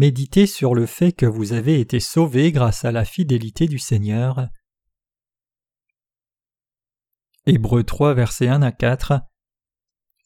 Méditez 0.00 0.46
sur 0.46 0.74
le 0.74 0.86
fait 0.86 1.12
que 1.12 1.26
vous 1.26 1.52
avez 1.52 1.78
été 1.78 2.00
sauvés 2.00 2.52
grâce 2.52 2.86
à 2.86 2.90
la 2.90 3.04
fidélité 3.04 3.66
du 3.66 3.78
Seigneur. 3.78 4.48
Hébreux 7.44 7.84
3, 7.84 8.14
versets 8.14 8.48
1 8.48 8.62
à 8.62 8.72
4. 8.72 9.20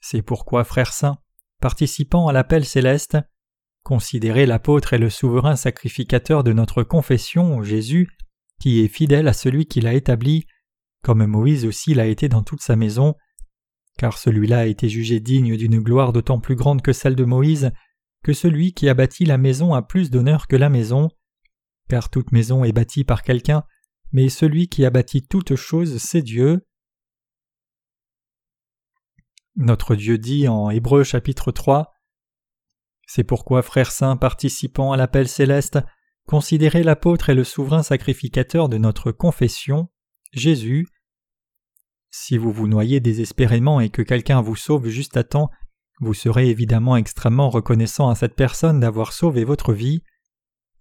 C'est 0.01 0.23
pourquoi, 0.23 0.63
frères 0.63 0.93
saints, 0.93 1.19
participant 1.61 2.29
à 2.29 2.33
l'appel 2.33 2.65
céleste, 2.65 3.19
considérez 3.83 4.47
l'apôtre 4.47 4.93
et 4.93 4.99
le 4.99 5.11
souverain 5.11 5.57
sacrificateur 5.57 6.45
de 6.45 6.53
notre 6.53 6.85
confession, 6.85 7.61
Jésus, 7.65 8.09
qui 8.61 8.79
est 8.79 8.87
fidèle 8.87 9.27
à 9.27 9.33
celui 9.33 9.67
qui 9.67 9.81
l'a 9.81 9.95
établi, 9.95 10.47
comme 11.03 11.27
Moïse 11.27 11.67
aussi 11.67 11.95
l'a 11.95 12.07
été 12.07 12.29
dans 12.29 12.45
toute 12.45 12.63
sa 12.63 12.77
maison, 12.77 13.17
car 13.99 14.19
celui-là 14.19 14.61
a 14.61 14.67
été 14.67 14.89
jugé 14.89 15.19
digne 15.19 15.57
d'une 15.57 15.81
gloire 15.81 16.13
d'autant 16.13 16.39
plus 16.39 16.55
grande 16.55 16.81
que 16.81 16.93
celle 16.93 17.17
de 17.17 17.25
Moïse, 17.25 17.73
que 18.25 18.33
celui 18.33 18.73
qui 18.73 18.89
a 18.89 18.95
bâti 18.95 19.27
la 19.27 19.39
maison 19.39 19.75
a 19.75 19.83
plus 19.83 20.11
d'honneur 20.11 20.49
que 20.49 20.57
la 20.57 20.71
maison, 20.71 21.11
car 21.89 22.11
toute 22.11 22.33
maison 22.33 22.65
est 22.65 22.73
bâtie 22.73 23.05
par 23.05 23.23
quelqu'un, 23.23 23.65
mais 24.13 24.31
celui 24.31 24.69
qui 24.69 24.85
a 24.87 24.91
bâti 24.91 25.27
toute 25.27 25.55
chose, 25.55 25.99
c'est 25.99 26.23
Dieu. 26.23 26.67
Notre 29.57 29.95
Dieu 29.95 30.17
dit 30.17 30.49
en 30.49 30.71
Hébreu 30.71 31.05
chapitre 31.05 31.53
3 31.53 31.93
C'est 33.07 33.25
pourquoi, 33.25 33.63
frères 33.63 33.93
saints 33.93 34.17
participant 34.17 34.93
à 34.93 34.97
l'appel 34.97 35.29
céleste, 35.29 35.79
considérez 36.27 36.83
l'apôtre 36.83 37.29
et 37.29 37.35
le 37.35 37.45
souverain 37.45 37.83
sacrificateur 37.83 38.71
de 38.71 38.79
notre 38.79 39.13
confession, 39.13 39.91
Jésus. 40.33 40.89
Si 42.11 42.39
vous 42.39 42.53
vous 42.53 42.69
noyez 42.69 43.01
désespérément 43.01 43.81
et 43.81 43.91
que 43.91 44.01
quelqu'un 44.01 44.41
vous 44.41 44.57
sauve 44.57 44.89
juste 44.89 45.19
à 45.19 45.25
temps, 45.25 45.51
vous 46.01 46.15
serez 46.15 46.49
évidemment 46.49 46.97
extrêmement 46.97 47.51
reconnaissant 47.51 48.09
à 48.09 48.15
cette 48.15 48.35
personne 48.35 48.81
d'avoir 48.81 49.13
sauvé 49.13 49.45
votre 49.45 49.73
vie. 49.73 50.03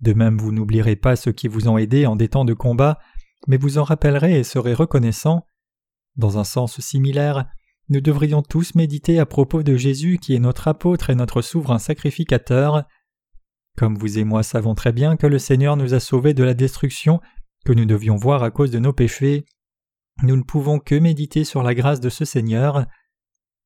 De 0.01 0.13
même, 0.13 0.37
vous 0.37 0.51
n'oublierez 0.51 0.95
pas 0.95 1.15
ceux 1.15 1.31
qui 1.31 1.47
vous 1.47 1.67
ont 1.67 1.77
aidé 1.77 2.05
en 2.05 2.15
des 2.15 2.29
temps 2.29 2.45
de 2.45 2.53
combat, 2.53 2.99
mais 3.47 3.57
vous 3.57 3.77
en 3.77 3.83
rappellerez 3.83 4.39
et 4.39 4.43
serez 4.43 4.73
reconnaissant. 4.73 5.47
Dans 6.15 6.37
un 6.37 6.43
sens 6.43 6.79
similaire, 6.79 7.45
nous 7.89 8.01
devrions 8.01 8.41
tous 8.41 8.75
méditer 8.75 9.19
à 9.19 9.25
propos 9.25 9.63
de 9.63 9.75
Jésus 9.75 10.17
qui 10.17 10.35
est 10.35 10.39
notre 10.39 10.67
apôtre 10.67 11.09
et 11.09 11.15
notre 11.15 11.41
souverain 11.41 11.79
sacrificateur. 11.79 12.83
Comme 13.77 13.97
vous 13.97 14.19
et 14.19 14.23
moi 14.23 14.43
savons 14.43 14.75
très 14.75 14.91
bien 14.91 15.17
que 15.17 15.27
le 15.27 15.39
Seigneur 15.39 15.77
nous 15.77 15.93
a 15.93 15.99
sauvés 15.99 16.33
de 16.33 16.43
la 16.43 16.53
destruction 16.53 17.19
que 17.65 17.73
nous 17.73 17.85
devions 17.85 18.15
voir 18.15 18.43
à 18.43 18.51
cause 18.51 18.71
de 18.71 18.79
nos 18.79 18.93
péchés, 18.93 19.45
nous 20.21 20.35
ne 20.35 20.43
pouvons 20.43 20.79
que 20.79 20.95
méditer 20.95 21.43
sur 21.43 21.63
la 21.63 21.73
grâce 21.73 21.99
de 21.99 22.09
ce 22.09 22.25
Seigneur. 22.25 22.85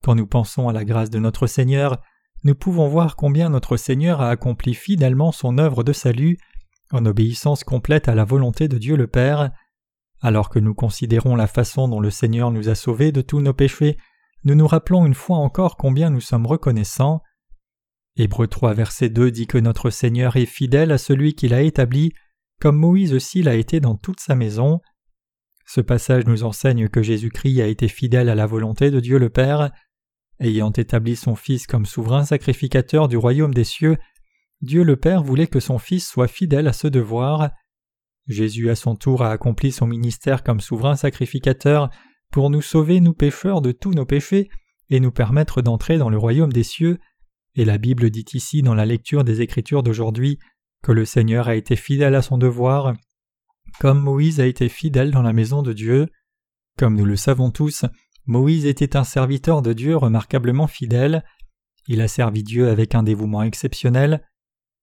Quand 0.04 0.16
nous 0.16 0.28
pensons 0.28 0.70
à 0.70 0.74
la 0.74 0.86
grâce 0.86 1.10
de 1.10 1.20
notre 1.20 1.48
Seigneur, 1.48 2.02
nous 2.44 2.56
pouvons 2.56 2.88
voir 2.88 3.16
combien 3.16 3.50
notre 3.50 3.78
Seigneur 3.78 4.22
a 4.22 4.30
accompli 4.30 4.74
fidèlement 4.74 5.32
son 5.32 5.58
œuvre 5.58 5.84
de 5.84 5.94
salut, 5.94 6.38
en 6.92 7.06
obéissance 7.06 7.64
complète 7.64 8.08
à 8.08 8.16
la 8.16 8.24
volonté 8.24 8.68
de 8.68 8.78
Dieu 8.78 8.96
le 8.96 9.08
Père. 9.08 9.52
Alors 10.22 10.50
que 10.50 10.60
nous 10.60 10.74
considérons 10.74 11.36
la 11.36 11.48
façon 11.48 11.88
dont 11.88 12.00
le 12.00 12.10
Seigneur 12.10 12.52
nous 12.52 12.70
a 12.70 12.76
sauvés 12.76 13.12
de 13.12 13.22
tous 13.22 13.42
nos 13.42 13.54
péchés, 13.54 13.98
nous 14.44 14.56
nous 14.56 14.68
rappelons 14.68 15.06
une 15.06 15.14
fois 15.14 15.38
encore 15.38 15.78
combien 15.78 16.10
nous 16.10 16.22
sommes 16.22 16.46
reconnaissants. 16.46 17.22
Hébreu 18.16 18.48
3 18.48 18.74
verset 18.74 19.10
2 19.10 19.30
dit 19.32 19.48
que 19.48 19.58
notre 19.58 19.90
Seigneur 19.90 20.38
est 20.38 20.46
fidèle 20.46 20.92
à 20.92 20.98
celui 20.98 21.36
qui 21.36 21.48
l'a 21.48 21.62
établi, 21.62 22.14
comme 22.60 22.78
Moïse 22.78 23.14
aussi 23.14 23.44
l'a 23.44 23.56
été 23.56 23.80
dans 23.80 23.96
toute 23.96 24.20
sa 24.20 24.36
maison. 24.36 24.80
Ce 25.66 25.82
passage 25.82 26.26
nous 26.26 26.44
enseigne 26.44 26.88
que 26.88 27.04
Jésus-Christ 27.04 27.62
a 27.62 27.68
été 27.68 27.88
fidèle 27.88 28.30
à 28.30 28.36
la 28.36 28.46
volonté 28.46 28.90
de 28.90 29.00
Dieu 29.00 29.18
le 29.20 29.30
Père. 29.30 29.72
Ayant 30.40 30.72
établi 30.72 31.16
son 31.16 31.36
Fils 31.36 31.66
comme 31.66 31.86
souverain 31.86 32.26
sacrificateur 32.26 33.08
du 33.08 33.18
royaume 33.18 33.54
des 33.54 33.64
cieux, 33.64 33.98
Dieu 34.62 34.84
le 34.84 34.96
Père 34.96 35.24
voulait 35.24 35.48
que 35.48 35.60
son 35.60 35.80
Fils 35.80 36.08
soit 36.08 36.28
fidèle 36.28 36.68
à 36.68 36.74
ce 36.74 36.88
devoir. 36.88 37.50
Jésus 38.28 38.70
à 38.70 38.76
son 38.76 38.96
tour 38.96 39.24
a 39.24 39.32
accompli 39.32 39.72
son 39.72 39.88
ministère 39.88 40.44
comme 40.44 40.60
souverain 40.60 40.96
sacrificateur 40.96 41.90
pour 42.32 42.50
nous 42.50 42.62
sauver, 42.62 43.00
nous 43.00 43.14
pécheurs, 43.14 43.62
de 43.62 43.72
tous 43.72 43.92
nos 43.92 44.06
péchés 44.06 44.50
et 44.90 45.00
nous 45.00 45.12
permettre 45.12 45.62
d'entrer 45.62 45.98
dans 45.98 46.10
le 46.10 46.18
royaume 46.18 46.54
des 46.54 46.64
cieux, 46.64 47.00
et 47.56 47.66
la 47.66 47.78
Bible 47.78 48.10
dit 48.10 48.26
ici 48.34 48.62
dans 48.62 48.76
la 48.76 48.86
lecture 48.86 49.24
des 49.24 49.42
Écritures 49.42 49.84
d'aujourd'hui 49.84 50.40
que 50.84 50.92
le 50.92 51.06
Seigneur 51.06 51.48
a 51.48 51.56
été 51.56 51.76
fidèle 51.76 52.16
à 52.16 52.22
son 52.22 52.38
devoir, 52.38 52.94
comme 53.80 54.00
Moïse 54.00 54.40
a 54.40 54.46
été 54.46 54.70
fidèle 54.70 55.12
dans 55.12 55.22
la 55.22 55.34
maison 55.34 55.62
de 55.62 55.74
Dieu. 55.74 56.08
Comme 56.78 56.96
nous 56.96 57.06
le 57.06 57.16
savons 57.16 57.50
tous, 57.50 57.86
Moïse 58.28 58.66
était 58.66 58.98
un 58.98 59.06
serviteur 59.06 59.62
de 59.62 59.72
Dieu 59.72 59.96
remarquablement 59.96 60.68
fidèle. 60.68 61.24
Il 61.88 62.02
a 62.02 62.10
servi 62.10 62.44
Dieu 62.44 62.68
avec 62.68 62.94
un 62.94 63.02
dévouement 63.02 63.42
exceptionnel. 63.44 64.28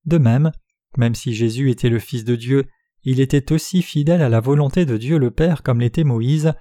De 0.07 0.17
même, 0.17 0.51
même 0.97 1.15
si 1.15 1.35
Jésus 1.35 1.71
était 1.71 1.91
le 1.91 1.99
Fils 1.99 2.25
de 2.25 2.37
Dieu, 2.37 2.65
il 3.03 3.21
était 3.21 3.53
aussi 3.53 3.83
fidèle 3.83 4.23
à 4.23 4.31
la 4.31 4.41
volonté 4.41 4.87
de 4.87 4.97
Dieu 4.97 5.19
le 5.19 5.31
Père 5.31 5.63
comme 5.63 5.81
l'était 5.81 6.05
Moïse. 6.05 6.55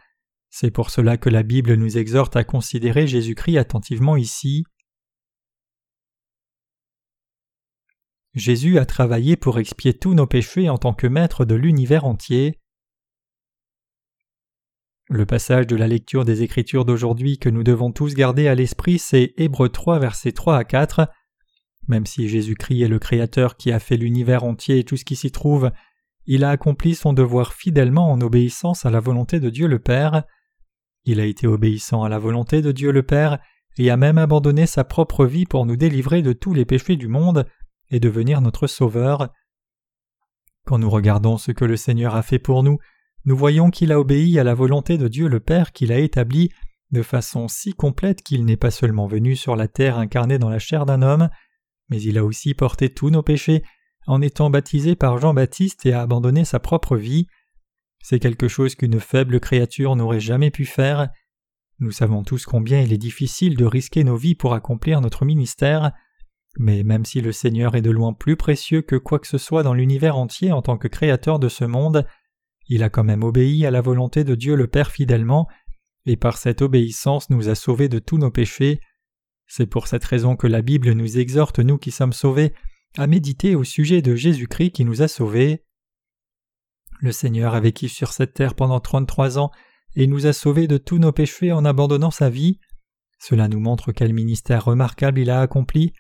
C'est 0.50 0.72
pour 0.72 0.90
cela 0.90 1.16
que 1.18 1.30
la 1.30 1.42
Bible 1.42 1.74
nous 1.76 1.98
exhorte 1.98 2.36
à 2.36 2.44
considérer 2.44 3.08
Jésus-Christ 3.08 3.58
attentivement 3.58 4.18
ici. 4.18 4.66
Jésus 8.34 8.78
a 8.78 8.86
travaillé 8.86 9.38
pour 9.38 9.58
expier 9.58 9.94
tous 9.94 10.16
nos 10.16 10.28
péchés 10.28 10.70
en 10.70 10.78
tant 10.78 10.94
que 10.94 11.08
maître 11.08 11.46
de 11.46 11.56
l'univers 11.56 12.04
entier. 12.04 12.60
Le 15.10 15.26
passage 15.26 15.68
de 15.68 15.76
la 15.76 15.88
lecture 15.88 16.24
des 16.24 16.44
Écritures 16.44 16.86
d'aujourd'hui 16.86 17.38
que 17.38 17.50
nous 17.50 17.64
devons 17.64 17.92
tous 17.92 18.14
garder 18.14 18.48
à 18.48 18.56
l'esprit, 18.56 19.00
c'est 19.00 19.34
Hébreux 19.38 19.68
3, 19.68 20.00
versets 20.00 20.32
3 20.32 20.58
à 20.58 20.64
4. 20.64 21.10
Même 21.90 22.06
si 22.06 22.30
Jésus-Christ 22.30 22.84
est 22.84 22.88
le 22.88 23.00
Créateur 23.00 23.58
qui 23.58 23.74
a 23.74 23.80
fait 23.80 23.98
l'univers 23.98 24.46
entier 24.46 24.80
et 24.80 24.84
tout 24.86 24.96
ce 24.96 25.04
qui 25.04 25.18
s'y 25.18 25.30
trouve, 25.30 25.72
il 26.26 26.46
a 26.46 26.52
accompli 26.52 26.96
son 26.96 27.12
devoir 27.12 27.54
fidèlement 27.54 28.10
en 28.10 28.22
obéissance 28.22 28.86
à 28.86 28.90
la 28.90 29.02
volonté 29.02 29.42
de 29.42 29.50
Dieu 29.50 29.68
le 29.68 29.80
Père. 29.80 30.24
Il 31.04 31.20
a 31.20 31.26
été 31.26 31.48
obéissant 31.48 32.04
à 32.04 32.10
la 32.10 32.18
volonté 32.18 32.62
de 32.62 32.72
Dieu 32.72 32.92
le 32.94 33.04
Père 33.04 33.40
et 33.78 33.90
a 33.90 33.98
même 33.98 34.18
abandonné 34.18 34.66
sa 34.66 34.86
propre 34.86 35.26
vie 35.26 35.46
pour 35.46 35.66
nous 35.66 35.76
délivrer 35.76 36.22
de 36.22 36.32
tous 36.32 36.54
les 36.54 36.64
péchés 36.64 36.96
du 36.96 37.10
monde 37.10 37.46
et 37.90 38.00
devenir 38.00 38.40
notre 38.40 38.68
Sauveur. 38.68 39.34
Quand 40.66 40.80
nous 40.80 40.90
regardons 40.90 41.38
ce 41.38 41.52
que 41.52 41.66
le 41.66 41.76
Seigneur 41.76 42.16
a 42.16 42.22
fait 42.22 42.40
pour 42.40 42.64
nous, 42.64 42.78
nous 43.26 43.38
voyons 43.38 43.70
qu'il 43.70 43.92
a 43.92 44.00
obéi 44.00 44.38
à 44.38 44.44
la 44.44 44.54
volonté 44.54 44.98
de 44.98 45.08
Dieu 45.08 45.28
le 45.28 45.40
Père 45.40 45.72
qu'il 45.72 45.92
a 45.92 46.00
établie 46.00 46.50
de 46.92 47.02
façon 47.02 47.48
si 47.48 47.74
complète 47.74 48.22
qu'il 48.22 48.46
n'est 48.46 48.58
pas 48.58 48.72
seulement 48.72 49.08
venu 49.08 49.36
sur 49.36 49.56
la 49.56 49.68
terre 49.68 49.98
incarné 49.98 50.38
dans 50.38 50.50
la 50.50 50.60
chair 50.60 50.86
d'un 50.86 51.02
homme, 51.02 51.30
mais 51.90 52.02
il 52.02 52.18
a 52.18 52.24
aussi 52.24 52.54
porté 52.54 52.90
tous 52.90 53.10
nos 53.10 53.24
péchés 53.24 53.64
en 54.06 54.22
étant 54.22 54.50
baptisé 54.50 54.96
par 54.96 55.18
Jean-Baptiste 55.18 55.86
et 55.86 55.94
a 55.94 56.02
abandonné 56.02 56.46
sa 56.46 56.60
propre 56.60 56.98
vie. 56.98 57.28
C'est 58.04 58.20
quelque 58.20 58.48
chose 58.48 58.76
qu'une 58.76 59.00
faible 59.00 59.40
créature 59.40 59.96
n'aurait 59.96 60.20
jamais 60.20 60.52
pu 60.52 60.66
faire. 60.66 61.10
Nous 61.80 61.92
savons 61.92 62.24
tous 62.24 62.46
combien 62.46 62.82
il 62.82 62.94
est 62.94 62.98
difficile 62.98 63.56
de 63.56 63.66
risquer 63.66 64.04
nos 64.04 64.18
vies 64.18 64.36
pour 64.36 64.54
accomplir 64.54 65.02
notre 65.02 65.26
ministère, 65.26 65.94
mais 66.60 66.84
même 66.84 67.06
si 67.06 67.22
le 67.22 67.32
Seigneur 67.32 67.76
est 67.76 67.82
de 67.82 67.90
loin 67.90 68.14
plus 68.14 68.36
précieux 68.36 68.82
que 68.82 68.98
quoi 68.98 69.20
que 69.20 69.28
ce 69.28 69.38
soit 69.38 69.64
dans 69.64 69.74
l'univers 69.74 70.18
entier 70.18 70.52
en 70.52 70.62
tant 70.62 70.78
que 70.78 70.88
créateur 70.88 71.40
de 71.40 71.50
ce 71.50 71.64
monde, 71.66 72.06
il 72.68 72.84
a 72.84 72.90
quand 72.90 73.04
même 73.04 73.24
obéi 73.24 73.66
à 73.66 73.72
la 73.72 73.82
volonté 73.82 74.24
de 74.24 74.36
Dieu 74.36 74.56
le 74.56 74.68
Père 74.68 74.92
fidèlement, 74.92 75.48
et 76.06 76.18
par 76.18 76.38
cette 76.38 76.62
obéissance 76.62 77.30
nous 77.30 77.50
a 77.50 77.56
sauvés 77.56 77.90
de 77.90 78.00
tous 78.00 78.18
nos 78.18 78.32
péchés. 78.32 78.80
C'est 79.48 79.68
pour 79.68 79.88
cette 79.88 80.04
raison 80.04 80.36
que 80.36 80.48
la 80.48 80.62
Bible 80.62 80.92
nous 80.94 81.18
exhorte, 81.18 81.60
nous 81.60 81.78
qui 81.78 81.92
sommes 81.92 82.14
sauvés, 82.14 82.54
à 82.98 83.08
méditer 83.08 83.56
au 83.56 83.64
sujet 83.64 84.02
de 84.02 84.16
Jésus-Christ 84.16 84.72
qui 84.72 84.86
nous 84.86 85.02
a 85.02 85.08
sauvés. 85.08 85.64
Le 87.00 87.12
Seigneur 87.12 87.54
a 87.54 87.60
vécu 87.60 87.90
sur 87.90 88.14
cette 88.14 88.34
terre 88.34 88.56
pendant 88.56 88.80
trente-trois 88.80 89.38
ans 89.38 89.52
et 89.96 90.08
nous 90.08 90.26
a 90.26 90.34
sauvés 90.34 90.68
de 90.68 90.78
tous 90.78 91.00
nos 91.00 91.12
péchés 91.12 91.52
en 91.52 91.66
abandonnant 91.66 92.12
sa 92.12 92.30
vie. 92.30 92.60
Cela 93.20 93.48
nous 93.48 93.60
montre 93.60 93.92
quel 93.92 94.14
ministère 94.14 94.66
remarquable 94.66 95.20
il 95.20 95.30
a 95.30 95.42
accompli. 95.42 95.94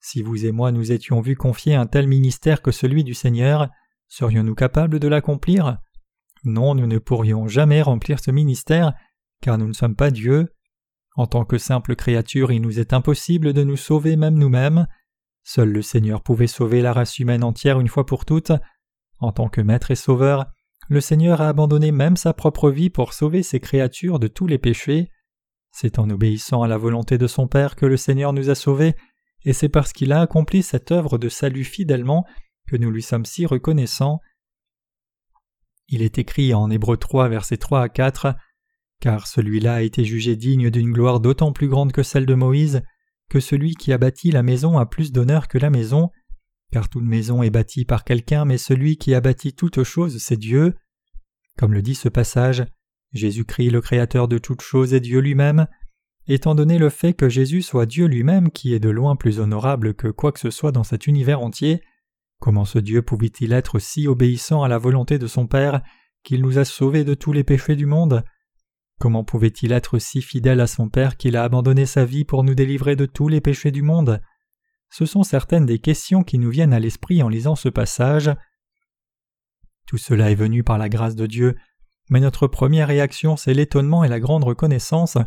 Si 0.00 0.22
vous 0.22 0.46
et 0.46 0.52
moi 0.52 0.70
nous 0.72 0.92
étions 0.92 1.20
vus 1.20 1.36
confier 1.36 1.74
un 1.74 1.86
tel 1.86 2.06
ministère 2.06 2.62
que 2.62 2.70
celui 2.70 3.04
du 3.04 3.14
Seigneur, 3.14 3.68
serions-nous 4.06 4.54
capables 4.54 5.00
de 5.00 5.08
l'accomplir? 5.08 5.78
Non, 6.44 6.74
nous 6.74 6.86
ne 6.86 6.98
pourrions 6.98 7.48
jamais 7.48 7.82
remplir 7.82 8.20
ce 8.20 8.30
ministère, 8.30 8.92
car 9.40 9.58
nous 9.58 9.68
ne 9.68 9.72
sommes 9.72 9.96
pas 9.96 10.10
Dieu. 10.10 10.48
En 11.16 11.26
tant 11.26 11.44
que 11.44 11.58
simple 11.58 11.96
créature, 11.96 12.52
il 12.52 12.62
nous 12.62 12.78
est 12.78 12.92
impossible 12.92 13.52
de 13.52 13.64
nous 13.64 13.76
sauver 13.76 14.16
même 14.16 14.38
nous-mêmes. 14.38 14.86
Seul 15.44 15.70
le 15.70 15.82
Seigneur 15.82 16.22
pouvait 16.22 16.46
sauver 16.46 16.82
la 16.82 16.92
race 16.92 17.18
humaine 17.18 17.42
entière 17.42 17.80
une 17.80 17.88
fois 17.88 18.06
pour 18.06 18.24
toutes. 18.24 18.52
En 19.18 19.32
tant 19.32 19.48
que 19.48 19.60
Maître 19.60 19.90
et 19.90 19.96
Sauveur, 19.96 20.46
le 20.88 21.00
Seigneur 21.00 21.40
a 21.40 21.48
abandonné 21.48 21.90
même 21.92 22.16
sa 22.16 22.32
propre 22.32 22.70
vie 22.70 22.90
pour 22.90 23.12
sauver 23.12 23.42
ses 23.42 23.60
créatures 23.60 24.18
de 24.18 24.28
tous 24.28 24.46
les 24.46 24.58
péchés. 24.58 25.10
C'est 25.70 25.98
en 25.98 26.08
obéissant 26.08 26.62
à 26.62 26.68
la 26.68 26.78
volonté 26.78 27.18
de 27.18 27.26
son 27.26 27.46
Père 27.46 27.76
que 27.76 27.86
le 27.86 27.96
Seigneur 27.96 28.32
nous 28.32 28.48
a 28.48 28.54
sauvés, 28.54 28.94
et 29.44 29.52
c'est 29.52 29.68
parce 29.68 29.92
qu'il 29.92 30.12
a 30.12 30.20
accompli 30.20 30.62
cette 30.62 30.92
œuvre 30.92 31.18
de 31.18 31.28
salut 31.28 31.64
fidèlement 31.64 32.24
que 32.68 32.76
nous 32.76 32.90
lui 32.90 33.02
sommes 33.02 33.24
si 33.24 33.44
reconnaissants. 33.44 34.20
Il 35.88 36.02
est 36.02 36.18
écrit 36.18 36.52
en 36.52 36.70
Hébreux 36.70 36.98
3, 36.98 37.28
versets 37.28 37.56
3 37.56 37.82
à 37.82 37.88
4 37.88 38.34
Car 39.00 39.26
celui-là 39.26 39.76
a 39.76 39.82
été 39.82 40.04
jugé 40.04 40.36
digne 40.36 40.70
d'une 40.70 40.92
gloire 40.92 41.20
d'autant 41.20 41.52
plus 41.52 41.68
grande 41.68 41.92
que 41.92 42.02
celle 42.02 42.26
de 42.26 42.34
Moïse, 42.34 42.82
que 43.30 43.40
celui 43.40 43.74
qui 43.74 43.92
a 43.92 43.98
bâti 43.98 44.30
la 44.30 44.42
maison 44.42 44.78
a 44.78 44.86
plus 44.86 45.12
d'honneur 45.12 45.48
que 45.48 45.58
la 45.58 45.70
maison, 45.70 46.10
car 46.72 46.90
toute 46.90 47.04
maison 47.04 47.42
est 47.42 47.50
bâtie 47.50 47.86
par 47.86 48.04
quelqu'un, 48.04 48.44
mais 48.44 48.58
celui 48.58 48.98
qui 48.98 49.14
a 49.14 49.20
bâti 49.20 49.54
toutes 49.54 49.82
choses, 49.82 50.18
c'est 50.18 50.36
Dieu. 50.36 50.74
Comme 51.56 51.72
le 51.72 51.82
dit 51.82 51.94
ce 51.94 52.10
passage, 52.10 52.66
Jésus-Christ, 53.12 53.70
le 53.70 53.80
Créateur 53.80 54.28
de 54.28 54.36
toutes 54.38 54.60
choses, 54.60 54.92
est 54.92 55.00
Dieu 55.00 55.20
lui-même. 55.20 55.66
Étant 56.26 56.54
donné 56.54 56.76
le 56.76 56.90
fait 56.90 57.14
que 57.14 57.30
Jésus 57.30 57.62
soit 57.62 57.86
Dieu 57.86 58.06
lui-même, 58.06 58.50
qui 58.50 58.74
est 58.74 58.80
de 58.80 58.90
loin 58.90 59.16
plus 59.16 59.40
honorable 59.40 59.94
que 59.94 60.08
quoi 60.08 60.32
que 60.32 60.40
ce 60.40 60.50
soit 60.50 60.72
dans 60.72 60.84
cet 60.84 61.06
univers 61.06 61.40
entier, 61.40 61.80
comment 62.40 62.64
ce 62.64 62.78
Dieu 62.78 63.02
pouvait-il 63.02 63.52
être 63.52 63.78
si 63.78 64.08
obéissant 64.08 64.62
à 64.62 64.68
la 64.68 64.78
volonté 64.78 65.18
de 65.18 65.26
son 65.26 65.46
Père 65.46 65.82
qu'il 66.22 66.42
nous 66.42 66.58
a 66.58 66.64
sauvés 66.64 67.04
de 67.04 67.14
tous 67.14 67.32
les 67.32 67.44
péchés 67.44 67.76
du 67.76 67.86
monde? 67.86 68.24
Comment 68.98 69.22
pouvait-il 69.22 69.72
être 69.72 69.98
si 69.98 70.22
fidèle 70.22 70.60
à 70.60 70.66
son 70.66 70.88
Père 70.88 71.16
qu'il 71.16 71.36
a 71.36 71.44
abandonné 71.44 71.86
sa 71.86 72.04
vie 72.04 72.24
pour 72.24 72.42
nous 72.42 72.54
délivrer 72.54 72.96
de 72.96 73.06
tous 73.06 73.28
les 73.28 73.40
péchés 73.40 73.70
du 73.70 73.82
monde? 73.82 74.20
Ce 74.90 75.06
sont 75.06 75.22
certaines 75.22 75.66
des 75.66 75.78
questions 75.78 76.24
qui 76.24 76.38
nous 76.38 76.50
viennent 76.50 76.72
à 76.72 76.80
l'esprit 76.80 77.22
en 77.22 77.28
lisant 77.28 77.54
ce 77.54 77.68
passage. 77.68 78.30
Tout 79.86 79.98
cela 79.98 80.30
est 80.30 80.34
venu 80.34 80.64
par 80.64 80.78
la 80.78 80.88
grâce 80.88 81.14
de 81.14 81.26
Dieu, 81.26 81.56
mais 82.10 82.20
notre 82.20 82.46
première 82.46 82.88
réaction 82.88 83.36
c'est 83.36 83.54
l'étonnement 83.54 84.02
et 84.04 84.08
la 84.08 84.20
grande 84.20 84.44
reconnaissance, 84.44 85.18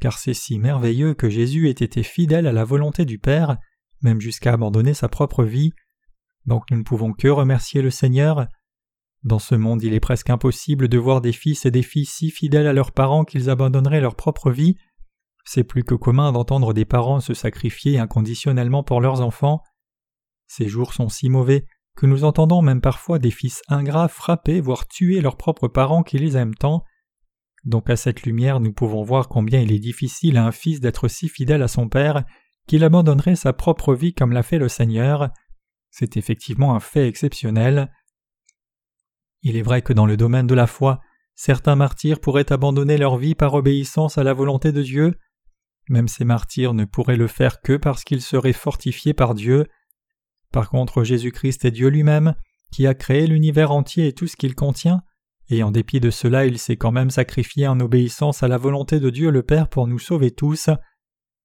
car 0.00 0.18
c'est 0.18 0.34
si 0.34 0.58
merveilleux 0.58 1.14
que 1.14 1.28
Jésus 1.28 1.68
ait 1.68 1.72
été 1.72 2.02
fidèle 2.02 2.46
à 2.46 2.52
la 2.52 2.64
volonté 2.64 3.04
du 3.04 3.18
Père, 3.18 3.58
même 4.02 4.20
jusqu'à 4.20 4.52
abandonner 4.52 4.94
sa 4.94 5.08
propre 5.08 5.44
vie. 5.44 5.72
Donc 6.46 6.64
nous 6.70 6.78
ne 6.78 6.82
pouvons 6.82 7.12
que 7.12 7.28
remercier 7.28 7.82
le 7.82 7.90
Seigneur. 7.90 8.46
Dans 9.22 9.38
ce 9.38 9.54
monde, 9.54 9.82
il 9.82 9.92
est 9.92 10.00
presque 10.00 10.30
impossible 10.30 10.88
de 10.88 10.98
voir 10.98 11.20
des 11.20 11.32
fils 11.32 11.66
et 11.66 11.70
des 11.70 11.82
filles 11.82 12.06
si 12.06 12.30
fidèles 12.30 12.66
à 12.66 12.72
leurs 12.72 12.92
parents 12.92 13.24
qu'ils 13.24 13.50
abandonneraient 13.50 14.00
leur 14.00 14.16
propre 14.16 14.50
vie. 14.50 14.76
C'est 15.44 15.64
plus 15.64 15.84
que 15.84 15.94
commun 15.94 16.32
d'entendre 16.32 16.72
des 16.72 16.84
parents 16.84 17.20
se 17.20 17.34
sacrifier 17.34 17.98
inconditionnellement 17.98 18.82
pour 18.82 19.00
leurs 19.00 19.20
enfants. 19.20 19.62
Ces 20.46 20.68
jours 20.68 20.94
sont 20.94 21.08
si 21.08 21.28
mauvais 21.28 21.66
que 21.96 22.06
nous 22.06 22.24
entendons 22.24 22.62
même 22.62 22.80
parfois 22.80 23.18
des 23.18 23.30
fils 23.30 23.62
ingrats 23.68 24.08
frapper, 24.08 24.60
voire 24.60 24.86
tuer 24.86 25.20
leurs 25.20 25.36
propres 25.36 25.68
parents 25.68 26.02
qui 26.02 26.18
les 26.18 26.36
aiment 26.36 26.54
tant. 26.54 26.84
Donc 27.64 27.90
à 27.90 27.96
cette 27.96 28.22
lumière 28.22 28.60
nous 28.60 28.72
pouvons 28.72 29.02
voir 29.02 29.28
combien 29.28 29.60
il 29.60 29.72
est 29.72 29.78
difficile 29.78 30.38
à 30.38 30.46
un 30.46 30.52
fils 30.52 30.80
d'être 30.80 31.08
si 31.08 31.28
fidèle 31.28 31.62
à 31.62 31.68
son 31.68 31.88
père 31.88 32.24
qu'il 32.66 32.84
abandonnerait 32.84 33.36
sa 33.36 33.52
propre 33.52 33.94
vie 33.94 34.14
comme 34.14 34.32
l'a 34.32 34.42
fait 34.42 34.58
le 34.58 34.68
Seigneur. 34.68 35.30
C'est 35.90 36.16
effectivement 36.16 36.74
un 36.74 36.80
fait 36.80 37.06
exceptionnel. 37.06 37.92
Il 39.42 39.56
est 39.56 39.62
vrai 39.62 39.82
que 39.82 39.92
dans 39.92 40.06
le 40.06 40.16
domaine 40.16 40.46
de 40.46 40.54
la 40.54 40.66
foi, 40.66 41.00
certains 41.34 41.76
martyrs 41.76 42.20
pourraient 42.20 42.52
abandonner 42.52 42.96
leur 42.96 43.16
vie 43.16 43.34
par 43.34 43.54
obéissance 43.54 44.18
à 44.18 44.24
la 44.24 44.34
volonté 44.34 44.72
de 44.72 44.82
Dieu. 44.82 45.14
Même 45.88 46.08
ces 46.08 46.24
martyrs 46.24 46.74
ne 46.74 46.84
pourraient 46.84 47.16
le 47.16 47.26
faire 47.26 47.60
que 47.60 47.76
parce 47.76 48.04
qu'ils 48.04 48.22
seraient 48.22 48.52
fortifiés 48.52 49.14
par 49.14 49.34
Dieu. 49.34 49.66
Par 50.52 50.68
contre, 50.68 51.02
Jésus-Christ 51.02 51.64
est 51.64 51.70
Dieu 51.70 51.88
lui-même, 51.88 52.34
qui 52.70 52.86
a 52.86 52.94
créé 52.94 53.26
l'univers 53.26 53.72
entier 53.72 54.08
et 54.08 54.12
tout 54.12 54.26
ce 54.26 54.36
qu'il 54.36 54.54
contient, 54.54 55.02
et 55.48 55.62
en 55.62 55.70
dépit 55.70 56.00
de 56.00 56.10
cela 56.10 56.46
il 56.46 56.58
s'est 56.58 56.76
quand 56.76 56.92
même 56.92 57.10
sacrifié 57.10 57.66
en 57.66 57.80
obéissance 57.80 58.42
à 58.42 58.48
la 58.48 58.56
volonté 58.56 59.00
de 59.00 59.10
Dieu 59.10 59.30
le 59.30 59.42
Père 59.42 59.68
pour 59.68 59.86
nous 59.86 59.98
sauver 59.98 60.30
tous. 60.30 60.70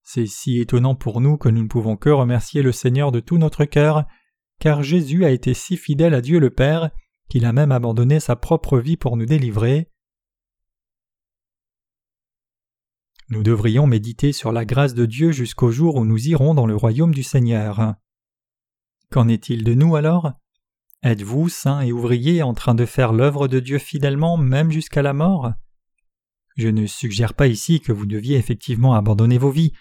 C'est 0.03 0.27
si 0.27 0.59
étonnant 0.59 0.93
pour 0.93 1.21
nous 1.21 1.37
que 1.37 1.49
nous 1.49 1.63
ne 1.63 1.67
pouvons 1.67 1.97
que 1.97 2.09
remercier 2.09 2.61
le 2.61 2.71
Seigneur 2.71 3.11
de 3.11 3.19
tout 3.19 3.39
notre 3.39 3.65
cœur, 3.65 4.05
car 4.65 4.81
Jésus 4.81 5.25
a 5.25 5.29
été 5.29 5.53
si 5.53 5.77
fidèle 5.77 6.15
à 6.15 6.21
Dieu 6.21 6.39
le 6.39 6.49
Père 6.49 6.89
qu'il 7.29 7.45
a 7.45 7.53
même 7.53 7.71
abandonné 7.71 8.19
sa 8.19 8.35
propre 8.35 8.79
vie 8.79 8.97
pour 8.97 9.15
nous 9.15 9.27
délivrer. 9.27 9.91
Nous 13.29 13.43
devrions 13.43 13.85
méditer 13.85 14.33
sur 14.33 14.51
la 14.51 14.65
grâce 14.65 14.95
de 14.95 15.05
Dieu 15.05 15.31
jusqu'au 15.31 15.69
jour 15.69 15.97
où 15.97 16.03
nous 16.03 16.29
irons 16.29 16.55
dans 16.55 16.65
le 16.65 16.75
royaume 16.75 17.13
du 17.13 17.21
Seigneur. 17.21 17.93
Qu'en 19.11 19.27
est-il 19.27 19.63
de 19.63 19.75
nous 19.75 19.95
alors? 19.95 20.33
Êtes-vous, 21.03 21.47
saints 21.47 21.81
et 21.81 21.91
ouvriers, 21.91 22.41
en 22.41 22.55
train 22.55 22.73
de 22.73 22.87
faire 22.87 23.13
l'œuvre 23.13 23.47
de 23.47 23.59
Dieu 23.59 23.77
fidèlement 23.77 24.35
même 24.35 24.71
jusqu'à 24.71 25.03
la 25.03 25.13
mort? 25.13 25.53
Je 26.57 26.69
ne 26.69 26.87
suggère 26.87 27.35
pas 27.35 27.45
ici 27.45 27.81
que 27.81 27.91
vous 27.91 28.07
deviez 28.07 28.35
effectivement 28.37 28.95
abandonner 28.95 29.37
vos 29.37 29.51
vies, 29.51 29.73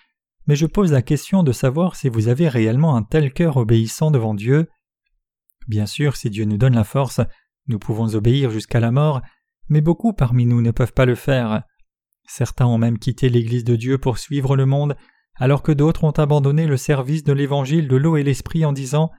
mais 0.46 0.56
je 0.56 0.66
pose 0.66 0.92
la 0.92 1.02
question 1.02 1.42
de 1.42 1.52
savoir 1.52 1.96
si 1.96 2.08
vous 2.08 2.28
avez 2.28 2.48
réellement 2.48 2.96
un 2.96 3.02
tel 3.02 3.32
cœur 3.32 3.56
obéissant 3.56 4.10
devant 4.10 4.34
Dieu. 4.34 4.68
Bien 5.68 5.86
sûr, 5.86 6.16
si 6.16 6.30
Dieu 6.30 6.44
nous 6.44 6.58
donne 6.58 6.74
la 6.74 6.84
force, 6.84 7.20
nous 7.66 7.78
pouvons 7.78 8.14
obéir 8.14 8.50
jusqu'à 8.50 8.80
la 8.80 8.90
mort, 8.90 9.22
mais 9.68 9.80
beaucoup 9.80 10.12
parmi 10.12 10.44
nous 10.44 10.60
ne 10.60 10.70
peuvent 10.70 10.92
pas 10.92 11.06
le 11.06 11.14
faire. 11.14 11.62
Certains 12.26 12.66
ont 12.66 12.78
même 12.78 12.98
quitté 12.98 13.28
l'Église 13.28 13.64
de 13.64 13.76
Dieu 13.76 13.98
pour 13.98 14.18
suivre 14.18 14.56
le 14.56 14.66
monde, 14.66 14.96
alors 15.36 15.62
que 15.62 15.72
d'autres 15.72 16.04
ont 16.04 16.10
abandonné 16.10 16.66
le 16.66 16.76
service 16.76 17.24
de 17.24 17.32
l'Évangile 17.32 17.88
de 17.88 17.96
l'eau 17.96 18.16
et 18.16 18.22
l'Esprit 18.22 18.64
en 18.64 18.72
disant 18.72 19.10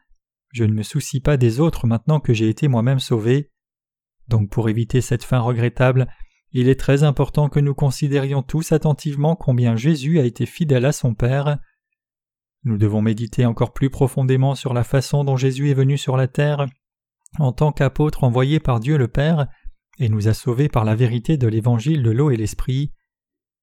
Je 0.54 0.63
ne 0.63 0.74
me 0.74 0.83
soucie 0.83 1.21
pas 1.21 1.38
des 1.38 1.60
autres 1.60 1.88
maintenant 1.88 2.19
que 2.19 2.33
j'ai 2.33 2.50
été 2.50 2.68
moi-même 2.68 3.00
sauvé. 3.00 3.51
Donc 4.28 4.50
pour 4.50 4.69
éviter 4.69 5.01
cette 5.01 5.24
fin 5.24 5.39
regrettable, 5.39 6.07
il 6.57 6.69
est 6.69 6.80
très 6.80 7.04
important 7.04 7.50
que 7.50 7.60
nous 7.60 7.74
considérions 7.74 8.42
tous 8.42 8.72
attentivement 8.72 9.36
combien 9.36 9.75
Jésus 9.75 10.22
a 10.22 10.24
été 10.24 10.46
fidèle 10.46 10.86
à 10.86 10.94
son 10.94 11.13
Père. 11.13 11.57
Nous 12.63 12.78
devons 12.78 13.02
méditer 13.02 13.46
encore 13.46 13.74
plus 13.74 13.90
profondément 13.90 14.56
sur 14.56 14.74
la 14.74 14.86
façon 14.86 15.25
dont 15.25 15.36
Jésus 15.36 15.69
est 15.69 15.74
venu 15.74 15.98
sur 15.98 16.16
la 16.16 16.30
terre 16.30 16.66
en 17.40 17.52
tant 17.52 17.74
qu'apôtre 17.74 18.24
envoyé 18.24 18.62
par 18.62 18.80
Dieu 18.80 18.98
le 18.98 19.10
Père 19.10 19.48
et 20.00 20.07
nous 20.07 20.30
a 20.30 20.34
sauvés 20.34 20.69
par 20.69 20.86
la 20.86 20.96
vérité 20.96 21.36
de 21.36 21.48
l'évangile 21.48 22.04
de 22.04 22.12
l'eau 22.12 22.31
et 22.31 22.38
l'esprit. 22.38 22.94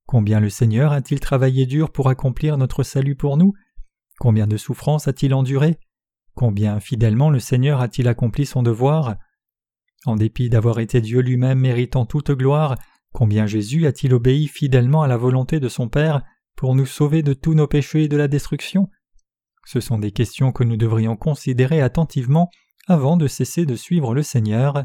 Combien 0.06 0.38
le 0.38 0.50
Seigneur 0.50 0.92
a-t-il 0.92 1.18
travaillé 1.18 1.64
dur 1.64 1.92
pour 1.92 2.10
accomplir 2.10 2.58
notre 2.58 2.82
salut 2.82 3.16
pour 3.16 3.38
nous? 3.38 3.54
Combien 4.18 4.46
de 4.46 4.58
souffrances 4.58 5.08
a-t-il 5.08 5.32
enduré? 5.32 5.78
Combien 6.34 6.78
fidèlement 6.78 7.30
le 7.30 7.38
Seigneur 7.38 7.80
a-t-il 7.80 8.06
accompli 8.06 8.44
son 8.44 8.62
devoir? 8.62 9.16
En 10.04 10.16
dépit 10.16 10.48
d'avoir 10.48 10.80
été 10.80 11.00
Dieu 11.00 11.20
lui-même 11.20 11.60
méritant 11.60 12.06
toute 12.06 12.32
gloire, 12.32 12.76
combien 13.12 13.46
Jésus 13.46 13.86
a-t-il 13.86 14.14
obéi 14.14 14.48
fidèlement 14.48 15.02
à 15.02 15.06
la 15.06 15.16
volonté 15.16 15.60
de 15.60 15.68
son 15.68 15.88
Père 15.88 16.22
pour 16.56 16.74
nous 16.74 16.86
sauver 16.86 17.22
de 17.22 17.34
tous 17.34 17.54
nos 17.54 17.68
péchés 17.68 18.04
et 18.04 18.08
de 18.08 18.16
la 18.16 18.28
destruction? 18.28 18.88
Ce 19.64 19.80
sont 19.80 19.98
des 19.98 20.10
questions 20.10 20.50
que 20.50 20.64
nous 20.64 20.76
devrions 20.76 21.16
considérer 21.16 21.80
attentivement 21.80 22.50
avant 22.88 23.16
de 23.16 23.28
cesser 23.28 23.64
de 23.64 23.76
suivre 23.76 24.14
le 24.14 24.22
Seigneur. 24.22 24.84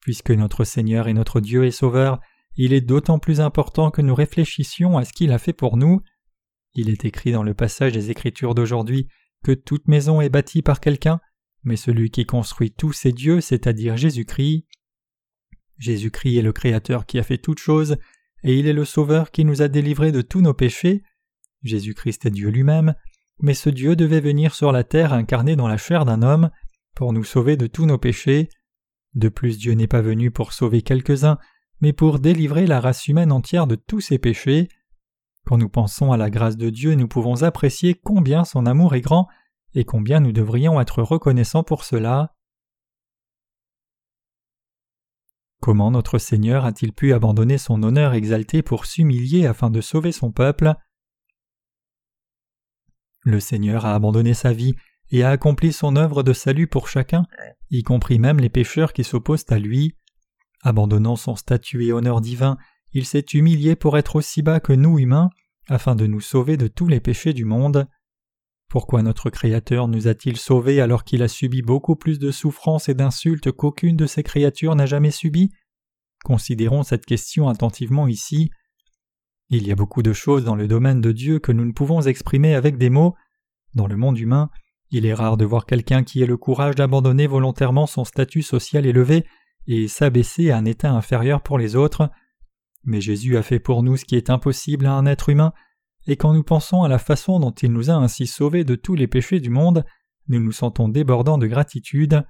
Puisque 0.00 0.30
notre 0.30 0.64
Seigneur 0.64 1.06
est 1.08 1.12
notre 1.12 1.40
Dieu 1.40 1.64
et 1.64 1.70
Sauveur, 1.70 2.18
il 2.56 2.72
est 2.72 2.80
d'autant 2.80 3.18
plus 3.18 3.40
important 3.40 3.90
que 3.90 4.00
nous 4.00 4.14
réfléchissions 4.14 4.96
à 4.96 5.04
ce 5.04 5.12
qu'il 5.12 5.32
a 5.32 5.38
fait 5.38 5.52
pour 5.52 5.76
nous. 5.76 6.00
Il 6.74 6.88
est 6.88 7.04
écrit 7.04 7.32
dans 7.32 7.42
le 7.42 7.54
passage 7.54 7.92
des 7.92 8.10
Écritures 8.10 8.54
d'aujourd'hui 8.54 9.08
que 9.44 9.52
toute 9.52 9.86
maison 9.86 10.20
est 10.20 10.30
bâtie 10.30 10.62
par 10.62 10.80
quelqu'un, 10.80 11.20
mais 11.64 11.76
celui 11.76 12.10
qui 12.10 12.26
construit 12.26 12.70
tout 12.70 12.92
c'est 12.92 13.12
Dieu, 13.12 13.40
c'est-à-dire 13.40 13.96
Jésus-Christ. 13.96 14.66
Jésus-Christ 15.78 16.36
est 16.36 16.42
le 16.42 16.52
Créateur 16.52 17.06
qui 17.06 17.18
a 17.18 17.22
fait 17.22 17.38
toutes 17.38 17.58
choses, 17.58 17.96
et 18.42 18.58
il 18.58 18.66
est 18.66 18.72
le 18.72 18.84
Sauveur 18.84 19.30
qui 19.30 19.44
nous 19.44 19.62
a 19.62 19.68
délivrés 19.68 20.12
de 20.12 20.22
tous 20.22 20.40
nos 20.40 20.54
péchés. 20.54 21.02
Jésus-Christ 21.62 22.26
est 22.26 22.30
Dieu 22.30 22.50
lui-même, 22.50 22.94
mais 23.40 23.54
ce 23.54 23.70
Dieu 23.70 23.96
devait 23.96 24.20
venir 24.20 24.54
sur 24.54 24.70
la 24.70 24.84
terre 24.84 25.12
incarné 25.12 25.56
dans 25.56 25.66
la 25.66 25.78
chair 25.78 26.04
d'un 26.04 26.22
homme 26.22 26.50
pour 26.94 27.12
nous 27.12 27.24
sauver 27.24 27.56
de 27.56 27.66
tous 27.66 27.86
nos 27.86 27.98
péchés. 27.98 28.48
De 29.14 29.28
plus 29.28 29.58
Dieu 29.58 29.72
n'est 29.72 29.88
pas 29.88 30.02
venu 30.02 30.30
pour 30.30 30.52
sauver 30.52 30.82
quelques-uns, 30.82 31.38
mais 31.80 31.92
pour 31.92 32.18
délivrer 32.18 32.66
la 32.66 32.80
race 32.80 33.08
humaine 33.08 33.32
entière 33.32 33.66
de 33.66 33.74
tous 33.74 34.00
ses 34.00 34.18
péchés. 34.18 34.68
Quand 35.44 35.58
nous 35.58 35.68
pensons 35.68 36.12
à 36.12 36.16
la 36.16 36.30
grâce 36.30 36.56
de 36.56 36.70
Dieu, 36.70 36.94
nous 36.94 37.08
pouvons 37.08 37.42
apprécier 37.42 37.94
combien 37.94 38.44
son 38.44 38.66
amour 38.66 38.94
est 38.94 39.00
grand 39.00 39.28
et 39.74 39.84
combien 39.84 40.20
nous 40.20 40.32
devrions 40.32 40.80
être 40.80 41.02
reconnaissants 41.02 41.64
pour 41.64 41.84
cela. 41.84 42.34
Comment 45.60 45.90
notre 45.90 46.18
Seigneur 46.18 46.64
a-t-il 46.64 46.92
pu 46.92 47.12
abandonner 47.12 47.58
son 47.58 47.82
honneur 47.82 48.12
exalté 48.14 48.62
pour 48.62 48.86
s'humilier 48.86 49.46
afin 49.46 49.70
de 49.70 49.80
sauver 49.80 50.12
son 50.12 50.30
peuple? 50.30 50.74
Le 53.22 53.40
Seigneur 53.40 53.86
a 53.86 53.94
abandonné 53.94 54.34
sa 54.34 54.52
vie 54.52 54.74
et 55.10 55.22
a 55.22 55.30
accompli 55.30 55.72
son 55.72 55.96
œuvre 55.96 56.22
de 56.22 56.32
salut 56.32 56.66
pour 56.66 56.88
chacun, 56.88 57.24
y 57.70 57.82
compris 57.82 58.18
même 58.18 58.38
les 58.38 58.50
pécheurs 58.50 58.92
qui 58.92 59.04
s'opposent 59.04 59.46
à 59.48 59.58
lui. 59.58 59.96
Abandonnant 60.62 61.16
son 61.16 61.34
statut 61.34 61.86
et 61.86 61.92
honneur 61.92 62.20
divin, 62.20 62.58
il 62.92 63.06
s'est 63.06 63.24
humilié 63.32 63.74
pour 63.74 63.96
être 63.96 64.16
aussi 64.16 64.42
bas 64.42 64.60
que 64.60 64.72
nous 64.72 64.98
humains, 64.98 65.30
afin 65.68 65.94
de 65.94 66.06
nous 66.06 66.20
sauver 66.20 66.56
de 66.56 66.68
tous 66.68 66.86
les 66.86 67.00
péchés 67.00 67.32
du 67.32 67.44
monde. 67.44 67.88
Pourquoi 68.74 69.02
notre 69.04 69.30
Créateur 69.30 69.86
nous 69.86 70.08
a-t-il 70.08 70.36
sauvés 70.36 70.80
alors 70.80 71.04
qu'il 71.04 71.22
a 71.22 71.28
subi 71.28 71.62
beaucoup 71.62 71.94
plus 71.94 72.18
de 72.18 72.32
souffrances 72.32 72.88
et 72.88 72.94
d'insultes 72.94 73.52
qu'aucune 73.52 73.96
de 73.96 74.04
ses 74.04 74.24
créatures 74.24 74.74
n'a 74.74 74.84
jamais 74.84 75.12
subi? 75.12 75.52
Considérons 76.24 76.82
cette 76.82 77.06
question 77.06 77.48
attentivement 77.48 78.08
ici. 78.08 78.50
Il 79.48 79.64
y 79.64 79.70
a 79.70 79.76
beaucoup 79.76 80.02
de 80.02 80.12
choses 80.12 80.42
dans 80.42 80.56
le 80.56 80.66
domaine 80.66 81.00
de 81.00 81.12
Dieu 81.12 81.38
que 81.38 81.52
nous 81.52 81.64
ne 81.64 81.70
pouvons 81.70 82.00
exprimer 82.00 82.56
avec 82.56 82.76
des 82.76 82.90
mots. 82.90 83.14
Dans 83.76 83.86
le 83.86 83.96
monde 83.96 84.18
humain, 84.18 84.50
il 84.90 85.06
est 85.06 85.14
rare 85.14 85.36
de 85.36 85.44
voir 85.44 85.66
quelqu'un 85.66 86.02
qui 86.02 86.20
ait 86.20 86.26
le 86.26 86.36
courage 86.36 86.74
d'abandonner 86.74 87.28
volontairement 87.28 87.86
son 87.86 88.04
statut 88.04 88.42
social 88.42 88.86
élevé 88.86 89.24
et 89.68 89.86
s'abaisser 89.86 90.50
à 90.50 90.56
un 90.56 90.64
état 90.64 90.90
inférieur 90.90 91.42
pour 91.42 91.58
les 91.58 91.76
autres. 91.76 92.10
Mais 92.82 93.00
Jésus 93.00 93.36
a 93.36 93.44
fait 93.44 93.60
pour 93.60 93.84
nous 93.84 93.96
ce 93.96 94.04
qui 94.04 94.16
est 94.16 94.30
impossible 94.30 94.86
à 94.86 94.94
un 94.94 95.06
être 95.06 95.28
humain, 95.28 95.52
et 96.06 96.16
quand 96.16 96.34
nous 96.34 96.42
pensons 96.42 96.82
à 96.82 96.88
la 96.88 96.98
façon 96.98 97.40
dont 97.40 97.50
il 97.50 97.72
nous 97.72 97.90
a 97.90 97.94
ainsi 97.94 98.26
sauvés 98.26 98.64
de 98.64 98.74
tous 98.74 98.94
les 98.94 99.06
péchés 99.06 99.40
du 99.40 99.50
monde, 99.50 99.84
nous 100.28 100.40
nous 100.40 100.52
sentons 100.52 100.88
débordants 100.88 101.38
de 101.38 101.46
gratitude. 101.46 102.24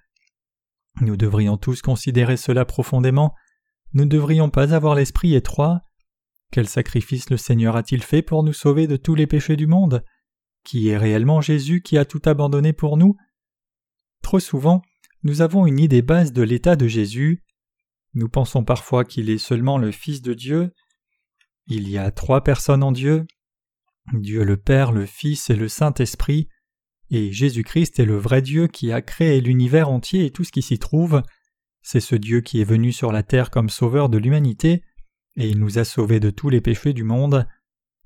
Nous 1.00 1.16
devrions 1.16 1.56
tous 1.56 1.82
considérer 1.82 2.36
cela 2.36 2.64
profondément. 2.64 3.34
Nous 3.92 4.04
ne 4.04 4.10
devrions 4.10 4.50
pas 4.50 4.74
avoir 4.74 4.94
l'esprit 4.94 5.34
étroit. 5.34 5.80
Quel 6.52 6.68
sacrifice 6.68 7.30
le 7.30 7.36
Seigneur 7.36 7.76
a-t-il 7.76 8.02
fait 8.02 8.22
pour 8.22 8.44
nous 8.44 8.52
sauver 8.52 8.86
de 8.86 8.96
tous 8.96 9.16
les 9.16 9.26
péchés 9.26 9.56
du 9.56 9.66
monde? 9.66 10.04
Qui 10.64 10.88
est 10.88 10.96
réellement 10.96 11.40
Jésus 11.40 11.82
qui 11.82 11.98
a 11.98 12.04
tout 12.04 12.22
abandonné 12.24 12.72
pour 12.72 12.96
nous? 12.96 13.16
Trop 14.22 14.40
souvent, 14.40 14.82
nous 15.24 15.42
avons 15.42 15.66
une 15.66 15.80
idée 15.80 16.02
basse 16.02 16.32
de 16.32 16.42
l'état 16.42 16.76
de 16.76 16.86
Jésus. 16.86 17.42
Nous 18.14 18.28
pensons 18.28 18.64
parfois 18.64 19.04
qu'il 19.04 19.30
est 19.30 19.38
seulement 19.38 19.78
le 19.78 19.90
Fils 19.90 20.22
de 20.22 20.32
Dieu. 20.32 20.72
Il 21.66 21.88
y 21.88 21.98
a 21.98 22.10
trois 22.10 22.44
personnes 22.44 22.82
en 22.82 22.92
Dieu, 22.92 23.26
Dieu 24.12 24.44
le 24.44 24.56
Père, 24.56 24.92
le 24.92 25.06
Fils 25.06 25.50
et 25.50 25.56
le 25.56 25.68
Saint-Esprit, 25.68 26.48
et 27.10 27.32
Jésus-Christ 27.32 27.98
est 27.98 28.04
le 28.04 28.16
vrai 28.16 28.42
Dieu 28.42 28.66
qui 28.66 28.92
a 28.92 29.02
créé 29.02 29.40
l'univers 29.40 29.88
entier 29.88 30.26
et 30.26 30.30
tout 30.30 30.44
ce 30.44 30.52
qui 30.52 30.62
s'y 30.62 30.78
trouve. 30.78 31.22
C'est 31.82 32.00
ce 32.00 32.14
Dieu 32.14 32.40
qui 32.40 32.60
est 32.60 32.64
venu 32.64 32.92
sur 32.92 33.12
la 33.12 33.22
terre 33.22 33.50
comme 33.50 33.68
sauveur 33.68 34.08
de 34.08 34.18
l'humanité, 34.18 34.82
et 35.36 35.48
il 35.48 35.58
nous 35.58 35.78
a 35.78 35.84
sauvés 35.84 36.20
de 36.20 36.30
tous 36.30 36.48
les 36.48 36.60
péchés 36.60 36.92
du 36.92 37.04
monde. 37.04 37.46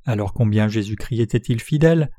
Alors 0.05 0.33
combien 0.33 0.69
Jésus-Christ 0.69 1.21
était-il 1.21 1.61
fidèle? 1.61 2.11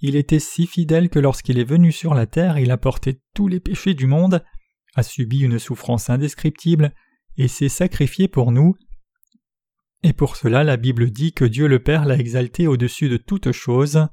Il 0.00 0.16
était 0.16 0.38
si 0.38 0.66
fidèle 0.66 1.08
que 1.08 1.18
lorsqu'il 1.18 1.58
est 1.58 1.64
venu 1.64 1.92
sur 1.92 2.14
la 2.14 2.26
terre, 2.26 2.58
il 2.58 2.70
a 2.70 2.76
porté 2.76 3.20
tous 3.34 3.48
les 3.48 3.60
péchés 3.60 3.94
du 3.94 4.06
monde, 4.06 4.44
a 4.94 5.02
subi 5.02 5.40
une 5.40 5.58
souffrance 5.58 6.10
indescriptible, 6.10 6.92
et 7.36 7.48
s'est 7.48 7.68
sacrifié 7.68 8.28
pour 8.28 8.52
nous, 8.52 8.74
et 10.02 10.12
pour 10.12 10.36
cela 10.36 10.64
la 10.64 10.76
Bible 10.76 11.10
dit 11.10 11.32
que 11.32 11.44
Dieu 11.44 11.66
le 11.66 11.82
Père 11.82 12.04
l'a 12.04 12.16
exalté 12.16 12.66
au-dessus 12.66 13.08
de 13.08 13.16
toute 13.16 13.52
chose. 13.52 14.06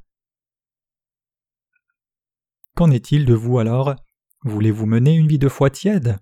Qu'en 2.76 2.92
est-il 2.92 3.26
de 3.26 3.34
vous 3.34 3.60
alors? 3.60 3.96
Voulez-vous 4.44 4.86
mener 4.86 5.14
une 5.14 5.28
vie 5.28 5.40
de 5.40 5.50
foi 5.50 5.70
tiède? 5.70 6.18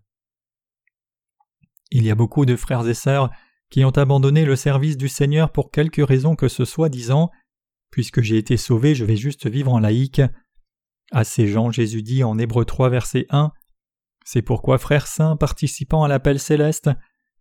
Il 1.91 2.03
y 2.03 2.11
a 2.11 2.15
beaucoup 2.15 2.45
de 2.45 2.55
frères 2.55 2.87
et 2.87 2.93
sœurs 2.93 3.29
qui 3.69 3.85
ont 3.85 3.91
abandonné 3.91 4.45
le 4.45 4.55
service 4.55 4.97
du 4.97 5.07
Seigneur 5.07 5.51
pour 5.51 5.71
quelque 5.71 6.01
raison 6.01 6.35
que 6.35 6.47
ce 6.47 6.65
soit, 6.65 6.89
disant 6.89 7.31
Puisque 7.89 8.21
j'ai 8.21 8.37
été 8.37 8.57
sauvé, 8.57 8.95
je 8.95 9.05
vais 9.05 9.15
juste 9.15 9.47
vivre 9.47 9.71
en 9.71 9.79
laïque. 9.79 10.21
À 11.11 11.23
ces 11.23 11.47
gens, 11.47 11.71
Jésus 11.71 12.01
dit 12.01 12.23
en 12.23 12.37
Hébreu 12.37 12.65
3, 12.65 12.89
verset 12.89 13.25
1 13.29 13.51
C'est 14.25 14.41
pourquoi, 14.41 14.77
frères 14.77 15.07
saints, 15.07 15.37
participant 15.37 16.03
à 16.03 16.07
l'appel 16.07 16.39
céleste, 16.39 16.89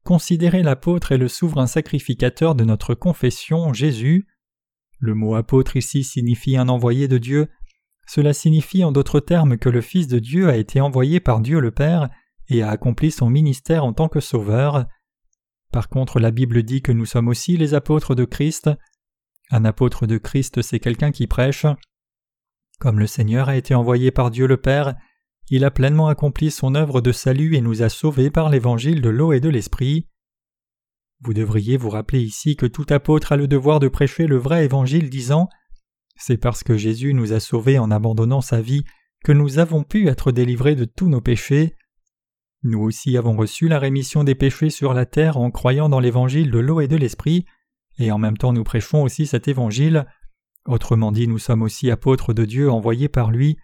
Considérez 0.05 0.63
l'apôtre 0.63 1.13
et 1.13 1.19
le 1.19 1.29
souverain 1.29 1.67
sacrificateur 1.67 2.55
de 2.55 2.65
notre 2.65 2.95
confession, 2.95 3.73
Jésus. 3.73 4.27
Le 4.99 5.15
mot 5.15 5.35
apôtre 5.37 5.77
ici 5.77 6.03
signifie 6.03 6.57
un 6.57 6.69
envoyé 6.69 7.07
de 7.07 7.19
Dieu. 7.19 7.49
Cela 8.07 8.33
signifie 8.33 8.83
en 8.83 8.91
d'autres 8.91 9.21
termes 9.21 9.59
que 9.59 9.69
le 9.69 9.81
Fils 9.81 10.09
de 10.09 10.19
Dieu 10.19 10.49
a 10.49 10.57
été 10.57 10.81
envoyé 10.81 11.21
par 11.21 11.41
Dieu 11.41 11.61
le 11.61 11.71
Père 11.71 12.09
et 12.49 12.63
a 12.63 12.71
accompli 12.71 13.11
son 13.13 13.31
ministère 13.31 13.85
en 13.85 13.93
tant 13.93 14.09
que 14.09 14.21
sauveur. 14.21 14.87
Par 15.71 15.89
contre, 15.89 16.19
la 16.19 16.33
Bible 16.33 16.65
dit 16.65 16.83
que 16.83 16.93
nous 16.93 17.07
sommes 17.07 17.29
aussi 17.29 17.57
les 17.57 17.75
apôtres 17.75 18.15
de 18.15 18.25
Christ. 18.25 18.71
Un 19.51 19.65
apôtre 19.65 20.07
de 20.07 20.19
Christ, 20.19 20.63
c'est 20.63 20.81
quelqu'un 20.81 21.13
qui 21.13 21.27
prêche. 21.27 21.65
Comme 22.81 22.99
le 22.99 23.07
Seigneur 23.07 23.49
a 23.49 23.57
été 23.57 23.75
envoyé 23.75 24.11
par 24.11 24.33
Dieu 24.33 24.47
le 24.47 24.57
Père, 24.57 24.97
il 25.51 25.65
a 25.65 25.71
pleinement 25.71 26.09
accompli 26.09 26.51
son 26.51 26.75
œuvre 26.75 27.01
de 27.01 27.13
salut 27.13 27.57
et 27.57 27.61
nous 27.61 27.83
a 27.83 27.89
sauvés 27.89 28.31
par 28.31 28.49
l'évangile 28.49 29.03
de 29.03 29.11
l'eau 29.11 29.33
et 29.33 29.41
de 29.41 29.49
l'esprit. 29.49 30.07
Vous 31.21 31.35
devriez 31.35 31.77
vous 31.77 31.91
rappeler 31.91 32.21
ici 32.21 32.57
que 32.57 32.67
tout 32.67 32.87
apôtre 32.91 33.33
a 33.33 33.37
le 33.37 33.47
devoir 33.47 33.79
de 33.79 33.89
prêcher 33.89 34.27
le 34.27 34.37
vrai 34.37 34.65
évangile 34.65 35.09
disant 35.09 35.49
C'est 36.17 36.37
parce 36.37 36.65
que 36.65 36.77
Jésus 36.77 37.15
nous 37.15 37.33
a 37.33 37.41
sauvés 37.41 37.79
en 37.79 37.91
abandonnant 37.91 38.41
sa 38.41 38.61
vie 38.61 38.85
que 39.25 39.33
nous 39.33 39.59
avons 39.59 39.85
pu 39.85 40.09
être 40.09 40.33
délivrés 40.33 40.75
de 40.75 40.85
tous 40.85 41.09
nos 41.09 41.21
péchés. 41.21 41.77
Nous 42.65 42.81
aussi 42.81 43.17
avons 43.17 43.37
reçu 43.37 43.69
la 43.69 43.79
rémission 43.79 44.25
des 44.25 44.35
péchés 44.35 44.71
sur 44.71 44.95
la 44.95 45.07
terre 45.07 45.37
en 45.37 45.51
croyant 45.51 45.89
dans 45.89 46.01
l'évangile 46.01 46.51
de 46.51 46.59
l'eau 46.59 46.81
et 46.81 46.89
de 46.89 46.97
l'esprit, 46.97 47.45
et 47.99 48.11
en 48.11 48.19
même 48.19 48.37
temps 48.37 48.53
nous 48.53 48.65
prêchons 48.65 49.03
aussi 49.03 49.27
cet 49.27 49.49
évangile. 49.49 50.07
Autrement 50.67 51.13
dit, 51.13 51.27
nous 51.27 51.39
sommes 51.39 51.63
aussi 51.63 51.91
apôtres 51.91 52.33
de 52.33 52.45
Dieu 52.45 52.71
envoyés 52.71 53.09
par 53.09 53.31
lui. 53.31 53.57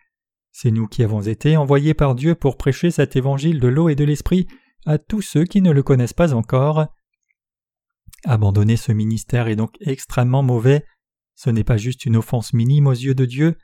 C'est 0.60 0.72
nous 0.72 0.88
qui 0.88 1.04
avons 1.04 1.22
été 1.22 1.56
envoyés 1.56 1.94
par 1.94 2.16
Dieu 2.16 2.34
pour 2.34 2.56
prêcher 2.56 2.90
cet 2.90 3.14
évangile 3.14 3.60
de 3.60 3.68
l'eau 3.68 3.88
et 3.88 3.94
de 3.94 4.02
l'esprit 4.02 4.48
à 4.86 4.98
tous 4.98 5.22
ceux 5.22 5.44
qui 5.44 5.62
ne 5.62 5.70
le 5.70 5.84
connaissent 5.84 6.12
pas 6.12 6.34
encore. 6.34 6.88
Abandonner 8.24 8.76
ce 8.76 8.90
ministère 8.90 9.46
est 9.46 9.54
donc 9.54 9.76
extrêmement 9.80 10.42
mauvais. 10.42 10.84
Ce 11.36 11.48
n'est 11.48 11.62
pas 11.62 11.76
juste 11.76 12.06
une 12.06 12.16
offense 12.16 12.54
minime 12.54 12.88
aux 12.88 12.90
yeux 12.90 13.14
de 13.14 13.24
Dieu. 13.24 13.56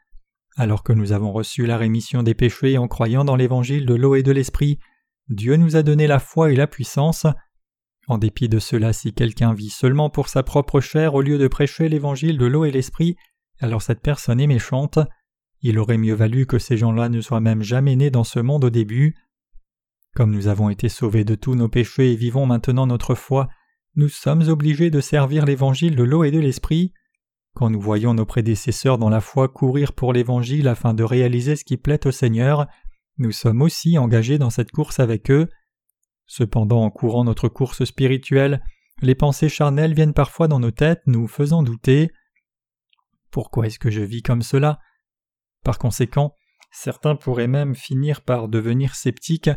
Alors 0.56 0.84
que 0.84 0.92
nous 0.92 1.10
avons 1.10 1.32
reçu 1.32 1.66
la 1.66 1.78
rémission 1.78 2.22
des 2.22 2.34
péchés 2.34 2.78
en 2.78 2.86
croyant 2.86 3.24
dans 3.24 3.34
l'évangile 3.34 3.86
de 3.86 3.94
l'eau 3.94 4.14
et 4.14 4.22
de 4.22 4.30
l'esprit, 4.30 4.78
Dieu 5.28 5.56
nous 5.56 5.74
a 5.74 5.82
donné 5.82 6.06
la 6.06 6.20
foi 6.20 6.52
et 6.52 6.56
la 6.56 6.68
puissance. 6.68 7.26
En 8.06 8.18
dépit 8.18 8.48
de 8.48 8.60
cela, 8.60 8.92
si 8.92 9.12
quelqu'un 9.12 9.52
vit 9.52 9.70
seulement 9.70 10.10
pour 10.10 10.28
sa 10.28 10.44
propre 10.44 10.80
chair 10.80 11.14
au 11.14 11.22
lieu 11.22 11.38
de 11.38 11.48
prêcher 11.48 11.88
l'évangile 11.88 12.38
de 12.38 12.46
l'eau 12.46 12.64
et 12.64 12.70
l'esprit, 12.70 13.16
alors 13.58 13.82
cette 13.82 14.00
personne 14.00 14.40
est 14.40 14.46
méchante. 14.46 15.00
Il 15.66 15.78
aurait 15.78 15.96
mieux 15.96 16.12
valu 16.12 16.44
que 16.44 16.58
ces 16.58 16.76
gens-là 16.76 17.08
ne 17.08 17.22
soient 17.22 17.40
même 17.40 17.62
jamais 17.62 17.96
nés 17.96 18.10
dans 18.10 18.22
ce 18.22 18.38
monde 18.38 18.64
au 18.64 18.70
début. 18.70 19.16
Comme 20.14 20.30
nous 20.30 20.46
avons 20.46 20.68
été 20.68 20.90
sauvés 20.90 21.24
de 21.24 21.34
tous 21.34 21.54
nos 21.54 21.70
péchés 21.70 22.12
et 22.12 22.16
vivons 22.16 22.44
maintenant 22.44 22.86
notre 22.86 23.14
foi, 23.14 23.48
nous 23.96 24.10
sommes 24.10 24.46
obligés 24.50 24.90
de 24.90 25.00
servir 25.00 25.46
l'évangile 25.46 25.96
de 25.96 26.02
l'eau 26.02 26.22
et 26.22 26.30
de 26.30 26.38
l'esprit. 26.38 26.92
Quand 27.54 27.70
nous 27.70 27.80
voyons 27.80 28.12
nos 28.12 28.26
prédécesseurs 28.26 28.98
dans 28.98 29.08
la 29.08 29.22
foi 29.22 29.48
courir 29.48 29.94
pour 29.94 30.12
l'évangile 30.12 30.68
afin 30.68 30.92
de 30.92 31.02
réaliser 31.02 31.56
ce 31.56 31.64
qui 31.64 31.78
plaît 31.78 32.06
au 32.06 32.10
Seigneur, 32.10 32.66
nous 33.16 33.32
sommes 33.32 33.62
aussi 33.62 33.96
engagés 33.96 34.36
dans 34.36 34.50
cette 34.50 34.70
course 34.70 35.00
avec 35.00 35.30
eux. 35.30 35.48
Cependant, 36.26 36.82
en 36.82 36.90
courant 36.90 37.24
notre 37.24 37.48
course 37.48 37.84
spirituelle, 37.84 38.62
les 39.00 39.14
pensées 39.14 39.48
charnelles 39.48 39.94
viennent 39.94 40.12
parfois 40.12 40.46
dans 40.46 40.60
nos 40.60 40.72
têtes, 40.72 41.00
nous 41.06 41.26
faisant 41.26 41.62
douter. 41.62 42.10
Pourquoi 43.30 43.66
est-ce 43.66 43.78
que 43.78 43.90
je 43.90 44.02
vis 44.02 44.20
comme 44.20 44.42
cela? 44.42 44.78
Par 45.64 45.78
conséquent, 45.78 46.34
certains 46.70 47.16
pourraient 47.16 47.48
même 47.48 47.74
finir 47.74 48.20
par 48.20 48.48
devenir 48.48 48.94
sceptiques, 48.94 49.50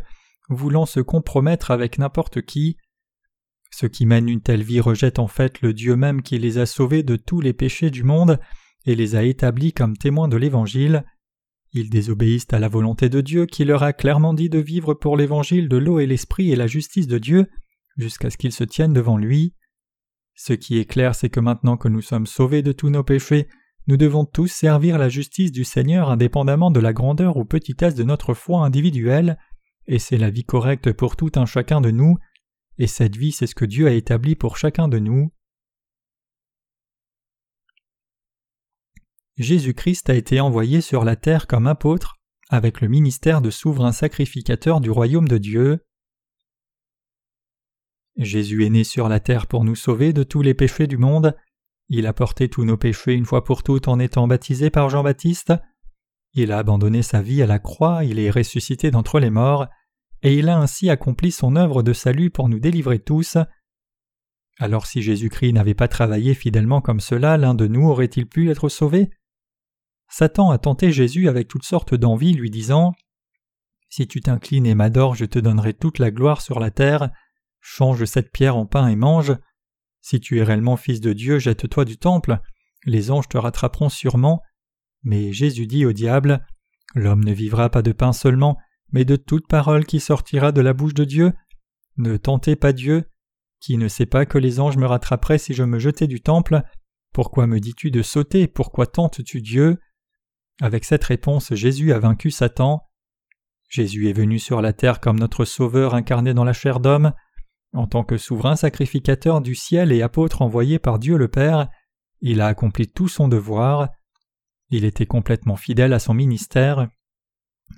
voulant 0.48 0.86
se 0.86 1.00
compromettre 1.00 1.70
avec 1.70 1.98
n'importe 1.98 2.42
qui. 2.42 2.76
Ceux 3.70 3.88
qui 3.88 4.06
mènent 4.06 4.28
une 4.28 4.40
telle 4.40 4.62
vie 4.62 4.80
rejettent 4.80 5.18
en 5.18 5.28
fait 5.28 5.60
le 5.60 5.72
Dieu 5.72 5.94
même 5.94 6.22
qui 6.22 6.38
les 6.38 6.58
a 6.58 6.66
sauvés 6.66 7.02
de 7.02 7.16
tous 7.16 7.40
les 7.40 7.52
péchés 7.52 7.90
du 7.90 8.02
monde 8.02 8.40
et 8.86 8.94
les 8.94 9.14
a 9.14 9.22
établis 9.22 9.72
comme 9.72 9.96
témoins 9.96 10.28
de 10.28 10.36
l'Évangile. 10.36 11.04
Ils 11.72 11.90
désobéissent 11.90 12.52
à 12.52 12.58
la 12.58 12.68
volonté 12.68 13.10
de 13.10 13.20
Dieu 13.20 13.44
qui 13.44 13.64
leur 13.64 13.82
a 13.82 13.92
clairement 13.92 14.32
dit 14.32 14.48
de 14.48 14.58
vivre 14.58 14.94
pour 14.94 15.16
l'Évangile 15.16 15.68
de 15.68 15.76
l'eau 15.76 16.00
et 16.00 16.06
l'Esprit 16.06 16.50
et 16.50 16.56
la 16.56 16.66
justice 16.66 17.06
de 17.06 17.18
Dieu 17.18 17.46
jusqu'à 17.98 18.30
ce 18.30 18.38
qu'ils 18.38 18.52
se 18.52 18.64
tiennent 18.64 18.94
devant 18.94 19.18
lui. 19.18 19.54
Ce 20.34 20.52
qui 20.52 20.78
est 20.78 20.86
clair, 20.86 21.14
c'est 21.14 21.28
que 21.28 21.40
maintenant 21.40 21.76
que 21.76 21.88
nous 21.88 22.00
sommes 22.00 22.26
sauvés 22.26 22.62
de 22.62 22.72
tous 22.72 22.90
nos 22.90 23.02
péchés, 23.02 23.48
nous 23.88 23.96
devons 23.96 24.26
tous 24.26 24.48
servir 24.48 24.98
la 24.98 25.08
justice 25.08 25.50
du 25.50 25.64
Seigneur 25.64 26.10
indépendamment 26.10 26.70
de 26.70 26.78
la 26.78 26.92
grandeur 26.92 27.38
ou 27.38 27.46
petitesse 27.46 27.94
de 27.94 28.04
notre 28.04 28.34
foi 28.34 28.64
individuelle, 28.64 29.38
et 29.86 29.98
c'est 29.98 30.18
la 30.18 30.28
vie 30.28 30.44
correcte 30.44 30.92
pour 30.92 31.16
tout 31.16 31.32
un 31.36 31.46
chacun 31.46 31.80
de 31.80 31.90
nous, 31.90 32.18
et 32.76 32.86
cette 32.86 33.16
vie 33.16 33.32
c'est 33.32 33.46
ce 33.46 33.54
que 33.54 33.64
Dieu 33.64 33.86
a 33.86 33.92
établi 33.92 34.36
pour 34.36 34.58
chacun 34.58 34.88
de 34.88 34.98
nous. 34.98 35.32
Jésus-Christ 39.38 40.10
a 40.10 40.14
été 40.14 40.38
envoyé 40.38 40.82
sur 40.82 41.02
la 41.02 41.16
terre 41.16 41.46
comme 41.46 41.66
apôtre, 41.66 42.16
avec 42.50 42.82
le 42.82 42.88
ministère 42.88 43.40
de 43.40 43.50
souverain 43.50 43.92
sacrificateur 43.92 44.82
du 44.82 44.90
royaume 44.90 45.28
de 45.28 45.38
Dieu. 45.38 45.82
Jésus 48.16 48.66
est 48.66 48.70
né 48.70 48.84
sur 48.84 49.08
la 49.08 49.20
terre 49.20 49.46
pour 49.46 49.64
nous 49.64 49.76
sauver 49.76 50.12
de 50.12 50.24
tous 50.24 50.42
les 50.42 50.54
péchés 50.54 50.88
du 50.88 50.98
monde, 50.98 51.34
il 51.88 52.06
a 52.06 52.12
porté 52.12 52.48
tous 52.48 52.64
nos 52.64 52.76
péchés 52.76 53.14
une 53.14 53.24
fois 53.24 53.44
pour 53.44 53.62
toutes 53.62 53.88
en 53.88 53.98
étant 53.98 54.28
baptisé 54.28 54.70
par 54.70 54.90
Jean-Baptiste. 54.90 55.54
Il 56.34 56.52
a 56.52 56.58
abandonné 56.58 57.02
sa 57.02 57.22
vie 57.22 57.42
à 57.42 57.46
la 57.46 57.58
croix, 57.58 58.04
il 58.04 58.18
est 58.18 58.30
ressuscité 58.30 58.90
d'entre 58.90 59.18
les 59.20 59.30
morts, 59.30 59.66
et 60.22 60.36
il 60.36 60.48
a 60.48 60.58
ainsi 60.58 60.90
accompli 60.90 61.32
son 61.32 61.56
œuvre 61.56 61.82
de 61.82 61.94
salut 61.94 62.30
pour 62.30 62.48
nous 62.48 62.60
délivrer 62.60 62.98
tous. 62.98 63.38
Alors 64.58 64.86
si 64.86 65.00
Jésus-Christ 65.00 65.52
n'avait 65.52 65.74
pas 65.74 65.88
travaillé 65.88 66.34
fidèlement 66.34 66.80
comme 66.80 67.00
cela, 67.00 67.38
l'un 67.38 67.54
de 67.54 67.66
nous 67.66 67.88
aurait-il 67.88 68.26
pu 68.26 68.50
être 68.50 68.68
sauvé? 68.68 69.10
Satan 70.08 70.50
a 70.50 70.58
tenté 70.58 70.90
Jésus 70.90 71.28
avec 71.28 71.48
toutes 71.48 71.64
sortes 71.64 71.94
d'envies, 71.94 72.34
lui 72.34 72.50
disant 72.50 72.92
Si 73.88 74.06
tu 74.06 74.20
t'inclines 74.20 74.66
et 74.66 74.74
m'adores, 74.74 75.14
je 75.14 75.24
te 75.24 75.38
donnerai 75.38 75.74
toute 75.74 75.98
la 75.98 76.10
gloire 76.10 76.40
sur 76.42 76.60
la 76.60 76.70
terre. 76.70 77.10
Change 77.60 78.04
cette 78.04 78.32
pierre 78.32 78.56
en 78.56 78.66
pain 78.66 78.88
et 78.88 78.96
mange. 78.96 79.36
Si 80.00 80.20
tu 80.20 80.38
es 80.38 80.42
réellement 80.42 80.76
fils 80.76 81.00
de 81.00 81.12
Dieu, 81.12 81.38
jette-toi 81.38 81.84
du 81.84 81.98
temple, 81.98 82.40
les 82.84 83.10
anges 83.10 83.28
te 83.28 83.38
rattraperont 83.38 83.88
sûrement. 83.88 84.42
Mais 85.02 85.32
Jésus 85.32 85.66
dit 85.66 85.84
au 85.86 85.92
diable 85.92 86.44
L'homme 86.94 87.24
ne 87.24 87.32
vivra 87.32 87.68
pas 87.70 87.82
de 87.82 87.92
pain 87.92 88.12
seulement, 88.12 88.56
mais 88.92 89.04
de 89.04 89.16
toute 89.16 89.46
parole 89.46 89.84
qui 89.84 90.00
sortira 90.00 90.52
de 90.52 90.60
la 90.60 90.72
bouche 90.72 90.94
de 90.94 91.04
Dieu. 91.04 91.32
Ne 91.96 92.16
tentez 92.16 92.56
pas 92.56 92.72
Dieu. 92.72 93.04
Qui 93.60 93.76
ne 93.76 93.88
sait 93.88 94.06
pas 94.06 94.24
que 94.24 94.38
les 94.38 94.60
anges 94.60 94.76
me 94.76 94.86
rattraperaient 94.86 95.38
si 95.38 95.52
je 95.52 95.64
me 95.64 95.78
jetais 95.78 96.06
du 96.06 96.20
temple? 96.20 96.62
Pourquoi 97.12 97.46
me 97.46 97.58
dis-tu 97.58 97.90
de 97.90 98.02
sauter? 98.02 98.46
Pourquoi 98.46 98.86
tentes-tu 98.86 99.42
Dieu? 99.42 99.78
Avec 100.60 100.84
cette 100.84 101.04
réponse, 101.04 101.54
Jésus 101.54 101.92
a 101.92 101.98
vaincu 101.98 102.30
Satan. 102.30 102.82
Jésus 103.68 104.08
est 104.08 104.12
venu 104.12 104.38
sur 104.38 104.62
la 104.62 104.72
terre 104.72 105.00
comme 105.00 105.18
notre 105.18 105.44
Sauveur 105.44 105.94
incarné 105.94 106.34
dans 106.34 106.44
la 106.44 106.52
chair 106.52 106.80
d'homme. 106.80 107.12
En 107.74 107.86
tant 107.86 108.04
que 108.04 108.16
souverain 108.16 108.56
sacrificateur 108.56 109.40
du 109.40 109.54
ciel 109.54 109.92
et 109.92 110.02
apôtre 110.02 110.42
envoyé 110.42 110.78
par 110.78 110.98
Dieu 110.98 111.16
le 111.16 111.28
Père, 111.28 111.68
il 112.20 112.40
a 112.40 112.46
accompli 112.46 112.88
tout 112.88 113.08
son 113.08 113.28
devoir. 113.28 113.90
Il 114.70 114.84
était 114.84 115.06
complètement 115.06 115.56
fidèle 115.56 115.92
à 115.92 115.98
son 115.98 116.14
ministère. 116.14 116.88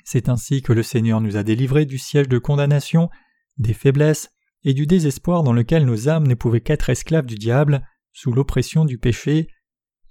C'est 0.04 0.28
ainsi 0.28 0.62
que 0.62 0.72
le 0.72 0.82
Seigneur 0.82 1.20
nous 1.20 1.36
a 1.36 1.42
délivrés 1.42 1.86
du 1.86 1.98
siège 1.98 2.28
de 2.28 2.38
condamnation, 2.38 3.10
des 3.58 3.74
faiblesses 3.74 4.30
et 4.62 4.74
du 4.74 4.86
désespoir 4.86 5.42
dans 5.42 5.52
lequel 5.52 5.84
nos 5.84 6.08
âmes 6.08 6.26
ne 6.26 6.34
pouvaient 6.34 6.60
qu'être 6.60 6.90
esclaves 6.90 7.26
du 7.26 7.36
diable, 7.36 7.84
sous 8.12 8.32
l'oppression 8.32 8.84
du 8.84 8.98
péché, 8.98 9.48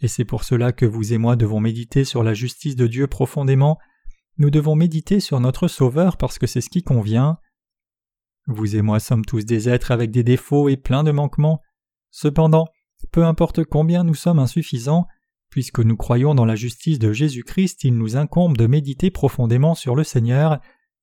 et 0.01 0.07
c'est 0.07 0.25
pour 0.25 0.43
cela 0.43 0.71
que 0.71 0.85
vous 0.85 1.13
et 1.13 1.17
moi 1.17 1.35
devons 1.35 1.59
méditer 1.59 2.05
sur 2.05 2.23
la 2.23 2.33
justice 2.33 2.75
de 2.75 2.87
Dieu 2.87 3.07
profondément, 3.07 3.77
nous 4.37 4.49
devons 4.49 4.75
méditer 4.75 5.19
sur 5.19 5.39
notre 5.39 5.67
Sauveur 5.67 6.17
parce 6.17 6.39
que 6.39 6.47
c'est 6.47 6.61
ce 6.61 6.69
qui 6.69 6.83
convient. 6.83 7.37
Vous 8.51 8.75
et 8.75 8.81
moi 8.81 8.99
sommes 8.99 9.23
tous 9.23 9.45
des 9.45 9.69
êtres 9.69 9.91
avec 9.91 10.09
des 10.09 10.23
défauts 10.23 10.69
et 10.69 10.75
pleins 10.75 11.03
de 11.03 11.11
manquements. 11.11 11.61
Cependant, 12.09 12.65
peu 13.11 13.23
importe 13.23 13.63
combien 13.63 14.03
nous 14.03 14.15
sommes 14.15 14.39
insuffisants, 14.39 15.05
puisque 15.51 15.79
nous 15.79 15.95
croyons 15.95 16.33
dans 16.33 16.45
la 16.45 16.55
justice 16.55 16.97
de 16.97 17.13
Jésus-Christ, 17.13 17.83
il 17.83 17.95
nous 17.95 18.17
incombe 18.17 18.57
de 18.57 18.65
méditer 18.65 19.11
profondément 19.11 19.75
sur 19.75 19.95
le 19.95 20.03
Seigneur, 20.03 20.59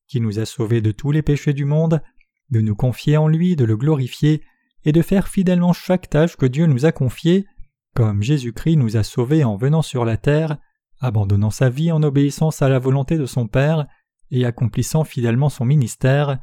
qui 0.08 0.20
nous 0.20 0.40
a 0.40 0.44
sauvés 0.44 0.80
de 0.80 0.90
tous 0.90 1.12
les 1.12 1.22
péchés 1.22 1.52
du 1.52 1.64
monde, 1.64 2.02
de 2.50 2.60
nous 2.60 2.74
confier 2.74 3.16
en 3.16 3.28
lui, 3.28 3.54
de 3.54 3.64
le 3.64 3.76
glorifier, 3.76 4.42
et 4.84 4.90
de 4.90 5.02
faire 5.02 5.28
fidèlement 5.28 5.72
chaque 5.72 6.10
tâche 6.10 6.36
que 6.36 6.46
Dieu 6.46 6.66
nous 6.66 6.84
a 6.84 6.90
confiée, 6.90 7.46
comme 7.94 8.24
Jésus-Christ 8.24 8.76
nous 8.76 8.96
a 8.96 9.04
sauvés 9.04 9.44
en 9.44 9.56
venant 9.56 9.82
sur 9.82 10.04
la 10.04 10.16
terre, 10.16 10.58
abandonnant 10.98 11.50
sa 11.50 11.70
vie 11.70 11.92
en 11.92 12.02
obéissance 12.02 12.60
à 12.60 12.68
la 12.68 12.80
volonté 12.80 13.18
de 13.18 13.26
son 13.26 13.46
Père 13.46 13.86
et 14.32 14.44
accomplissant 14.44 15.04
fidèlement 15.04 15.48
son 15.48 15.64
ministère. 15.64 16.40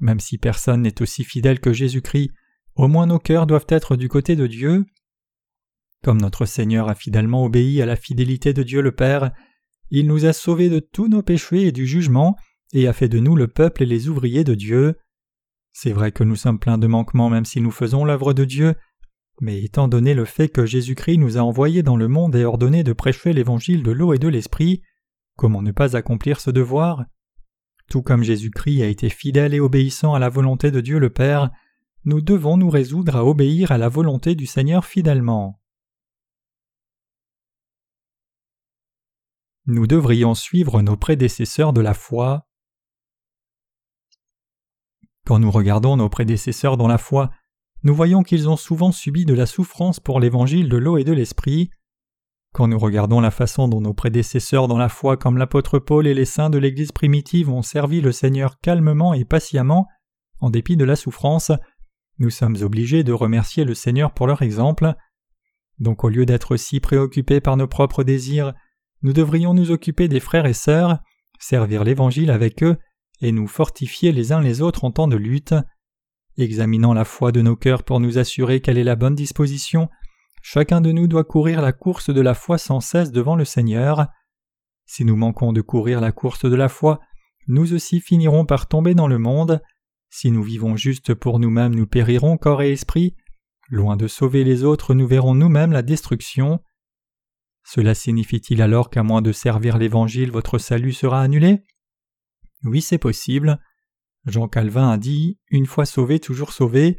Même 0.00 0.20
si 0.20 0.38
personne 0.38 0.82
n'est 0.82 1.02
aussi 1.02 1.24
fidèle 1.24 1.60
que 1.60 1.72
Jésus-Christ, 1.72 2.30
au 2.74 2.88
moins 2.88 3.06
nos 3.06 3.18
cœurs 3.18 3.46
doivent 3.46 3.66
être 3.68 3.96
du 3.96 4.08
côté 4.08 4.36
de 4.36 4.46
Dieu. 4.46 4.84
Comme 6.04 6.20
notre 6.20 6.46
Seigneur 6.46 6.88
a 6.88 6.94
fidèlement 6.94 7.44
obéi 7.44 7.82
à 7.82 7.86
la 7.86 7.96
fidélité 7.96 8.52
de 8.52 8.62
Dieu 8.62 8.80
le 8.80 8.92
Père, 8.92 9.32
il 9.90 10.06
nous 10.06 10.26
a 10.26 10.32
sauvés 10.32 10.68
de 10.68 10.78
tous 10.78 11.08
nos 11.08 11.22
péchés 11.22 11.66
et 11.66 11.72
du 11.72 11.86
jugement, 11.86 12.36
et 12.72 12.86
a 12.86 12.92
fait 12.92 13.08
de 13.08 13.18
nous 13.18 13.34
le 13.34 13.48
peuple 13.48 13.82
et 13.82 13.86
les 13.86 14.08
ouvriers 14.08 14.44
de 14.44 14.54
Dieu. 14.54 14.96
C'est 15.72 15.92
vrai 15.92 16.12
que 16.12 16.24
nous 16.24 16.36
sommes 16.36 16.58
pleins 16.58 16.78
de 16.78 16.86
manquements 16.86 17.30
même 17.30 17.44
si 17.44 17.60
nous 17.60 17.70
faisons 17.70 18.04
l'œuvre 18.04 18.32
de 18.32 18.44
Dieu, 18.44 18.74
mais 19.40 19.62
étant 19.62 19.88
donné 19.88 20.14
le 20.14 20.24
fait 20.24 20.48
que 20.48 20.66
Jésus-Christ 20.66 21.18
nous 21.18 21.38
a 21.38 21.40
envoyés 21.40 21.82
dans 21.82 21.96
le 21.96 22.08
monde 22.08 22.36
et 22.36 22.44
ordonné 22.44 22.84
de 22.84 22.92
prêcher 22.92 23.32
l'évangile 23.32 23.82
de 23.82 23.92
l'eau 23.92 24.12
et 24.12 24.18
de 24.18 24.28
l'esprit, 24.28 24.82
comment 25.36 25.62
ne 25.62 25.72
pas 25.72 25.96
accomplir 25.96 26.40
ce 26.40 26.50
devoir? 26.50 27.04
Tout 27.88 28.02
comme 28.02 28.22
Jésus-Christ 28.22 28.82
a 28.82 28.86
été 28.86 29.08
fidèle 29.08 29.54
et 29.54 29.60
obéissant 29.60 30.14
à 30.14 30.18
la 30.18 30.28
volonté 30.28 30.70
de 30.70 30.80
Dieu 30.80 30.98
le 30.98 31.10
Père, 31.10 31.50
nous 32.04 32.20
devons 32.20 32.56
nous 32.56 32.70
résoudre 32.70 33.16
à 33.16 33.24
obéir 33.24 33.72
à 33.72 33.78
la 33.78 33.88
volonté 33.88 34.34
du 34.34 34.46
Seigneur 34.46 34.84
fidèlement. 34.84 35.60
Nous 39.66 39.86
devrions 39.86 40.34
suivre 40.34 40.80
nos 40.80 40.96
prédécesseurs 40.96 41.72
de 41.72 41.80
la 41.80 41.94
foi. 41.94 42.48
Quand 45.26 45.38
nous 45.38 45.50
regardons 45.50 45.96
nos 45.96 46.08
prédécesseurs 46.08 46.78
dans 46.78 46.88
la 46.88 46.96
foi, 46.96 47.30
nous 47.82 47.94
voyons 47.94 48.22
qu'ils 48.22 48.48
ont 48.48 48.56
souvent 48.56 48.92
subi 48.92 49.24
de 49.24 49.34
la 49.34 49.46
souffrance 49.46 50.00
pour 50.00 50.20
l'évangile 50.20 50.68
de 50.68 50.76
l'eau 50.76 50.96
et 50.96 51.04
de 51.04 51.12
l'esprit. 51.12 51.70
Quand 52.58 52.66
nous 52.66 52.78
regardons 52.80 53.20
la 53.20 53.30
façon 53.30 53.68
dont 53.68 53.80
nos 53.80 53.94
prédécesseurs 53.94 54.66
dans 54.66 54.78
la 54.78 54.88
foi 54.88 55.16
comme 55.16 55.38
l'apôtre 55.38 55.78
Paul 55.78 56.08
et 56.08 56.12
les 56.12 56.24
saints 56.24 56.50
de 56.50 56.58
l'Église 56.58 56.90
primitive 56.90 57.50
ont 57.50 57.62
servi 57.62 58.00
le 58.00 58.10
Seigneur 58.10 58.58
calmement 58.58 59.14
et 59.14 59.24
patiemment, 59.24 59.86
en 60.40 60.50
dépit 60.50 60.76
de 60.76 60.84
la 60.84 60.96
souffrance, 60.96 61.52
nous 62.18 62.30
sommes 62.30 62.56
obligés 62.60 63.04
de 63.04 63.12
remercier 63.12 63.64
le 63.64 63.74
Seigneur 63.74 64.12
pour 64.12 64.26
leur 64.26 64.42
exemple. 64.42 64.92
Donc 65.78 66.02
au 66.02 66.08
lieu 66.08 66.26
d'être 66.26 66.56
si 66.56 66.80
préoccupés 66.80 67.40
par 67.40 67.56
nos 67.56 67.68
propres 67.68 68.02
désirs, 68.02 68.54
nous 69.02 69.12
devrions 69.12 69.54
nous 69.54 69.70
occuper 69.70 70.08
des 70.08 70.18
frères 70.18 70.46
et 70.46 70.52
sœurs, 70.52 70.98
servir 71.38 71.84
l'Évangile 71.84 72.32
avec 72.32 72.64
eux 72.64 72.76
et 73.20 73.30
nous 73.30 73.46
fortifier 73.46 74.10
les 74.10 74.32
uns 74.32 74.40
les 74.40 74.62
autres 74.62 74.82
en 74.82 74.90
temps 74.90 75.06
de 75.06 75.14
lutte. 75.16 75.54
Examinant 76.36 76.92
la 76.92 77.04
foi 77.04 77.30
de 77.30 77.40
nos 77.40 77.54
cœurs 77.54 77.84
pour 77.84 78.00
nous 78.00 78.18
assurer 78.18 78.60
quelle 78.60 78.78
est 78.78 78.82
la 78.82 78.96
bonne 78.96 79.14
disposition, 79.14 79.88
chacun 80.50 80.80
de 80.80 80.92
nous 80.92 81.08
doit 81.08 81.24
courir 81.24 81.60
la 81.60 81.74
course 81.74 82.08
de 82.08 82.22
la 82.22 82.32
foi 82.32 82.56
sans 82.56 82.80
cesse 82.80 83.12
devant 83.12 83.36
le 83.36 83.44
Seigneur. 83.44 84.06
Si 84.86 85.04
nous 85.04 85.14
manquons 85.14 85.52
de 85.52 85.60
courir 85.60 86.00
la 86.00 86.10
course 86.10 86.46
de 86.46 86.54
la 86.54 86.70
foi, 86.70 87.00
nous 87.48 87.74
aussi 87.74 88.00
finirons 88.00 88.46
par 88.46 88.66
tomber 88.66 88.94
dans 88.94 89.08
le 89.08 89.18
monde. 89.18 89.60
Si 90.08 90.30
nous 90.30 90.42
vivons 90.42 90.74
juste 90.74 91.12
pour 91.12 91.38
nous-mêmes, 91.38 91.74
nous 91.74 91.86
périrons 91.86 92.38
corps 92.38 92.62
et 92.62 92.72
esprit. 92.72 93.14
Loin 93.68 93.98
de 93.98 94.08
sauver 94.08 94.42
les 94.42 94.64
autres, 94.64 94.94
nous 94.94 95.06
verrons 95.06 95.34
nous-mêmes 95.34 95.72
la 95.72 95.82
destruction. 95.82 96.60
Cela 97.62 97.94
signifie-t-il 97.94 98.62
alors 98.62 98.88
qu'à 98.88 99.02
moins 99.02 99.20
de 99.20 99.32
servir 99.32 99.76
l'Évangile, 99.76 100.30
votre 100.30 100.56
salut 100.56 100.94
sera 100.94 101.20
annulé? 101.20 101.62
Oui, 102.64 102.80
c'est 102.80 102.96
possible. 102.96 103.60
Jean 104.24 104.48
Calvin 104.48 104.92
a 104.92 104.96
dit 104.96 105.38
Une 105.50 105.66
fois 105.66 105.84
sauvé, 105.84 106.20
toujours 106.20 106.54
sauvé. 106.54 106.98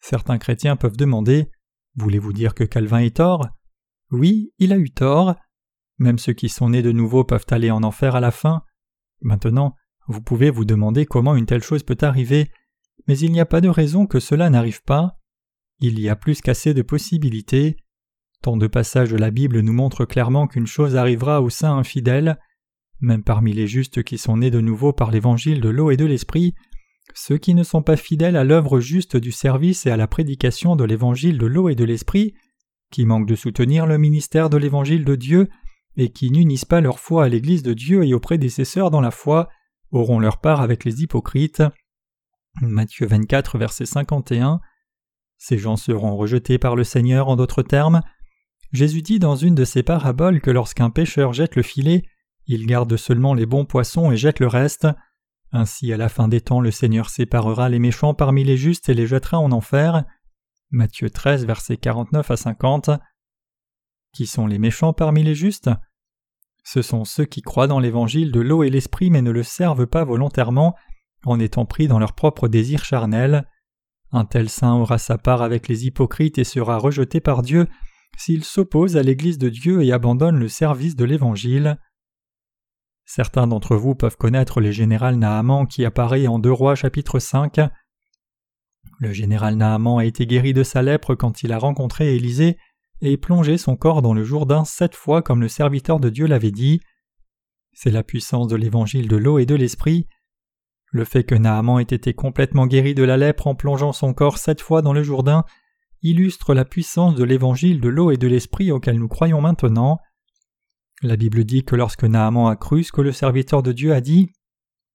Certains 0.00 0.38
chrétiens 0.38 0.76
peuvent 0.76 0.96
demander 0.96 1.50
Voulez-vous 1.96 2.32
dire 2.32 2.54
que 2.54 2.64
Calvin 2.64 3.00
est 3.00 3.16
tort? 3.16 3.48
Oui, 4.10 4.52
il 4.58 4.72
a 4.72 4.78
eu 4.78 4.90
tort. 4.90 5.34
Même 5.98 6.18
ceux 6.18 6.32
qui 6.32 6.48
sont 6.48 6.70
nés 6.70 6.82
de 6.82 6.92
nouveau 6.92 7.24
peuvent 7.24 7.46
aller 7.50 7.70
en 7.70 7.82
enfer 7.82 8.16
à 8.16 8.20
la 8.20 8.30
fin. 8.30 8.62
Maintenant, 9.20 9.74
vous 10.08 10.22
pouvez 10.22 10.50
vous 10.50 10.64
demander 10.64 11.06
comment 11.06 11.36
une 11.36 11.46
telle 11.46 11.62
chose 11.62 11.82
peut 11.82 11.98
arriver, 12.00 12.50
mais 13.06 13.18
il 13.18 13.32
n'y 13.32 13.40
a 13.40 13.46
pas 13.46 13.60
de 13.60 13.68
raison 13.68 14.06
que 14.06 14.20
cela 14.20 14.50
n'arrive 14.50 14.82
pas. 14.82 15.18
Il 15.78 16.00
y 16.00 16.08
a 16.08 16.16
plus 16.16 16.40
qu'assez 16.40 16.74
de 16.74 16.82
possibilités. 16.82 17.76
Tant 18.42 18.56
de 18.56 18.66
passages 18.66 19.10
de 19.10 19.16
la 19.16 19.30
Bible 19.30 19.60
nous 19.60 19.72
montrent 19.72 20.04
clairement 20.04 20.46
qu'une 20.46 20.66
chose 20.66 20.96
arrivera 20.96 21.42
aux 21.42 21.50
saints 21.50 21.76
infidèles. 21.76 22.38
Même 23.00 23.22
parmi 23.22 23.52
les 23.52 23.66
justes 23.66 24.02
qui 24.02 24.18
sont 24.18 24.38
nés 24.38 24.50
de 24.50 24.60
nouveau 24.60 24.92
par 24.92 25.10
l'évangile 25.10 25.60
de 25.60 25.68
l'eau 25.68 25.90
et 25.90 25.96
de 25.96 26.04
l'esprit, 26.04 26.54
ceux 27.14 27.38
qui 27.38 27.54
ne 27.54 27.62
sont 27.62 27.82
pas 27.82 27.96
fidèles 27.96 28.36
à 28.36 28.44
l'œuvre 28.44 28.80
juste 28.80 29.16
du 29.16 29.32
service 29.32 29.86
et 29.86 29.90
à 29.90 29.96
la 29.96 30.06
prédication 30.06 30.76
de 30.76 30.84
l'évangile 30.84 31.38
de 31.38 31.46
l'eau 31.46 31.68
et 31.68 31.74
de 31.74 31.84
l'esprit, 31.84 32.34
qui 32.90 33.06
manquent 33.06 33.28
de 33.28 33.36
soutenir 33.36 33.86
le 33.86 33.98
ministère 33.98 34.50
de 34.50 34.56
l'évangile 34.56 35.04
de 35.04 35.14
Dieu, 35.14 35.48
et 35.96 36.10
qui 36.10 36.30
n'unissent 36.30 36.64
pas 36.64 36.80
leur 36.80 36.98
foi 36.98 37.24
à 37.24 37.28
l'Église 37.28 37.62
de 37.62 37.74
Dieu 37.74 38.04
et 38.04 38.14
aux 38.14 38.20
prédécesseurs 38.20 38.90
dans 38.90 39.00
la 39.00 39.10
foi, 39.10 39.48
auront 39.90 40.18
leur 40.18 40.40
part 40.40 40.60
avec 40.60 40.84
les 40.84 41.02
hypocrites. 41.02 41.62
Matthieu 42.60 43.06
24, 43.06 43.58
verset 43.58 43.86
51. 43.86 44.60
Ces 45.38 45.58
gens 45.58 45.76
seront 45.76 46.16
rejetés 46.16 46.58
par 46.58 46.76
le 46.76 46.84
Seigneur 46.84 47.28
en 47.28 47.36
d'autres 47.36 47.62
termes. 47.62 48.02
Jésus 48.72 49.02
dit 49.02 49.18
dans 49.18 49.36
une 49.36 49.54
de 49.54 49.64
ses 49.64 49.82
paraboles 49.82 50.40
que 50.40 50.50
lorsqu'un 50.50 50.90
pêcheur 50.90 51.32
jette 51.32 51.56
le 51.56 51.62
filet, 51.62 52.02
il 52.46 52.66
garde 52.66 52.96
seulement 52.96 53.34
les 53.34 53.46
bons 53.46 53.64
poissons 53.64 54.12
et 54.12 54.16
jette 54.16 54.40
le 54.40 54.46
reste. 54.46 54.86
Ainsi, 55.52 55.92
à 55.92 55.96
la 55.96 56.08
fin 56.08 56.28
des 56.28 56.40
temps, 56.40 56.60
le 56.60 56.70
Seigneur 56.70 57.10
séparera 57.10 57.68
les 57.68 57.78
méchants 57.78 58.14
parmi 58.14 58.44
les 58.44 58.56
justes 58.56 58.88
et 58.88 58.94
les 58.94 59.06
jettera 59.06 59.38
en 59.38 59.50
enfer. 59.50 60.04
Matthieu 60.70 61.10
13, 61.10 61.44
versets 61.46 61.76
49 61.76 62.30
à 62.30 62.36
50. 62.36 62.90
Qui 64.12 64.26
sont 64.26 64.46
les 64.46 64.58
méchants 64.58 64.92
parmi 64.92 65.22
les 65.24 65.34
justes? 65.34 65.70
Ce 66.62 66.82
sont 66.82 67.04
ceux 67.04 67.24
qui 67.24 67.42
croient 67.42 67.66
dans 67.66 67.80
l'évangile 67.80 68.30
de 68.30 68.40
l'eau 68.40 68.62
et 68.62 68.70
l'esprit 68.70 69.10
mais 69.10 69.22
ne 69.22 69.30
le 69.30 69.42
servent 69.42 69.86
pas 69.86 70.04
volontairement, 70.04 70.76
en 71.24 71.40
étant 71.40 71.66
pris 71.66 71.88
dans 71.88 71.98
leurs 71.98 72.14
propres 72.14 72.48
désirs 72.48 72.84
charnels. 72.84 73.48
Un 74.12 74.24
tel 74.24 74.48
saint 74.48 74.74
aura 74.74 74.98
sa 74.98 75.18
part 75.18 75.42
avec 75.42 75.68
les 75.68 75.86
hypocrites 75.86 76.38
et 76.38 76.44
sera 76.44 76.78
rejeté 76.78 77.20
par 77.20 77.42
Dieu 77.42 77.66
s'il 78.16 78.44
s'oppose 78.44 78.96
à 78.96 79.02
l'Église 79.02 79.38
de 79.38 79.48
Dieu 79.48 79.82
et 79.82 79.92
abandonne 79.92 80.38
le 80.38 80.48
service 80.48 80.96
de 80.96 81.04
l'Évangile. 81.04 81.78
Certains 83.12 83.48
d'entre 83.48 83.74
vous 83.74 83.96
peuvent 83.96 84.16
connaître 84.16 84.60
le 84.60 84.70
général 84.70 85.16
Naaman 85.16 85.66
qui 85.66 85.84
apparaît 85.84 86.28
en 86.28 86.38
Deux 86.38 86.52
Rois 86.52 86.76
chapitre 86.76 87.18
5. 87.18 87.58
Le 89.00 89.12
général 89.12 89.56
Naaman 89.56 89.98
a 89.98 90.04
été 90.04 90.26
guéri 90.26 90.52
de 90.52 90.62
sa 90.62 90.80
lèpre 90.80 91.16
quand 91.16 91.42
il 91.42 91.50
a 91.50 91.58
rencontré 91.58 92.14
Élisée 92.14 92.56
et 93.00 93.16
plongé 93.16 93.58
son 93.58 93.74
corps 93.74 94.00
dans 94.00 94.14
le 94.14 94.22
Jourdain 94.22 94.64
sept 94.64 94.94
fois 94.94 95.22
comme 95.22 95.40
le 95.40 95.48
serviteur 95.48 95.98
de 95.98 96.08
Dieu 96.08 96.28
l'avait 96.28 96.52
dit. 96.52 96.82
C'est 97.72 97.90
la 97.90 98.04
puissance 98.04 98.46
de 98.46 98.54
l'évangile 98.54 99.08
de 99.08 99.16
l'eau 99.16 99.40
et 99.40 99.46
de 99.46 99.56
l'esprit. 99.56 100.06
Le 100.92 101.04
fait 101.04 101.24
que 101.24 101.34
Naaman 101.34 101.80
ait 101.80 101.82
été 101.82 102.14
complètement 102.14 102.68
guéri 102.68 102.94
de 102.94 103.02
la 103.02 103.16
lèpre 103.16 103.48
en 103.48 103.56
plongeant 103.56 103.90
son 103.90 104.14
corps 104.14 104.38
sept 104.38 104.60
fois 104.60 104.82
dans 104.82 104.92
le 104.92 105.02
Jourdain 105.02 105.42
illustre 106.02 106.54
la 106.54 106.64
puissance 106.64 107.16
de 107.16 107.24
l'évangile 107.24 107.80
de 107.80 107.88
l'eau 107.88 108.12
et 108.12 108.18
de 108.18 108.28
l'esprit 108.28 108.70
auquel 108.70 109.00
nous 109.00 109.08
croyons 109.08 109.40
maintenant. 109.40 109.98
La 111.02 111.16
Bible 111.16 111.44
dit 111.44 111.64
que 111.64 111.76
lorsque 111.76 112.04
Naaman 112.04 112.50
a 112.50 112.56
cru 112.56 112.84
ce 112.84 112.92
que 112.92 113.00
le 113.00 113.12
serviteur 113.12 113.62
de 113.62 113.72
Dieu 113.72 113.94
a 113.94 114.02
dit 114.02 114.32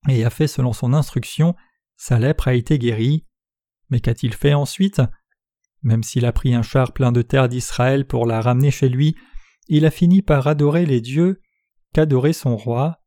et 0.07 0.23
a 0.23 0.29
fait 0.29 0.47
selon 0.47 0.71
son 0.71 0.93
instruction, 0.93 1.55
sa 1.97 2.19
lèpre 2.19 2.47
a 2.47 2.53
été 2.53 2.77
guérie. 2.77 3.25
Mais 3.89 3.99
qu'a-t-il 3.99 4.33
fait 4.33 4.53
ensuite? 4.53 5.01
Même 5.81 6.03
s'il 6.03 6.25
a 6.25 6.31
pris 6.31 6.53
un 6.53 6.61
char 6.61 6.93
plein 6.93 7.11
de 7.11 7.23
terre 7.23 7.49
d'Israël 7.49 8.05
pour 8.05 8.27
la 8.27 8.39
ramener 8.39 8.69
chez 8.69 8.89
lui, 8.89 9.15
il 9.67 9.85
a 9.85 9.91
fini 9.91 10.21
par 10.21 10.45
adorer 10.45 10.85
les 10.85 11.01
dieux 11.01 11.41
qu'adorer 11.93 12.33
son 12.33 12.55
roi. 12.55 13.01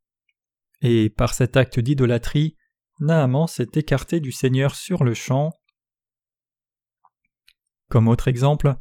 Et 0.80 1.08
par 1.08 1.34
cet 1.34 1.56
acte 1.56 1.78
d'idolâtrie, 1.78 2.56
Naaman 2.98 3.46
s'est 3.46 3.70
écarté 3.74 4.18
du 4.18 4.32
Seigneur 4.32 4.74
sur 4.74 5.04
le 5.04 5.14
champ. 5.14 5.52
Comme 7.88 8.08
autre 8.08 8.26
exemple, 8.26 8.76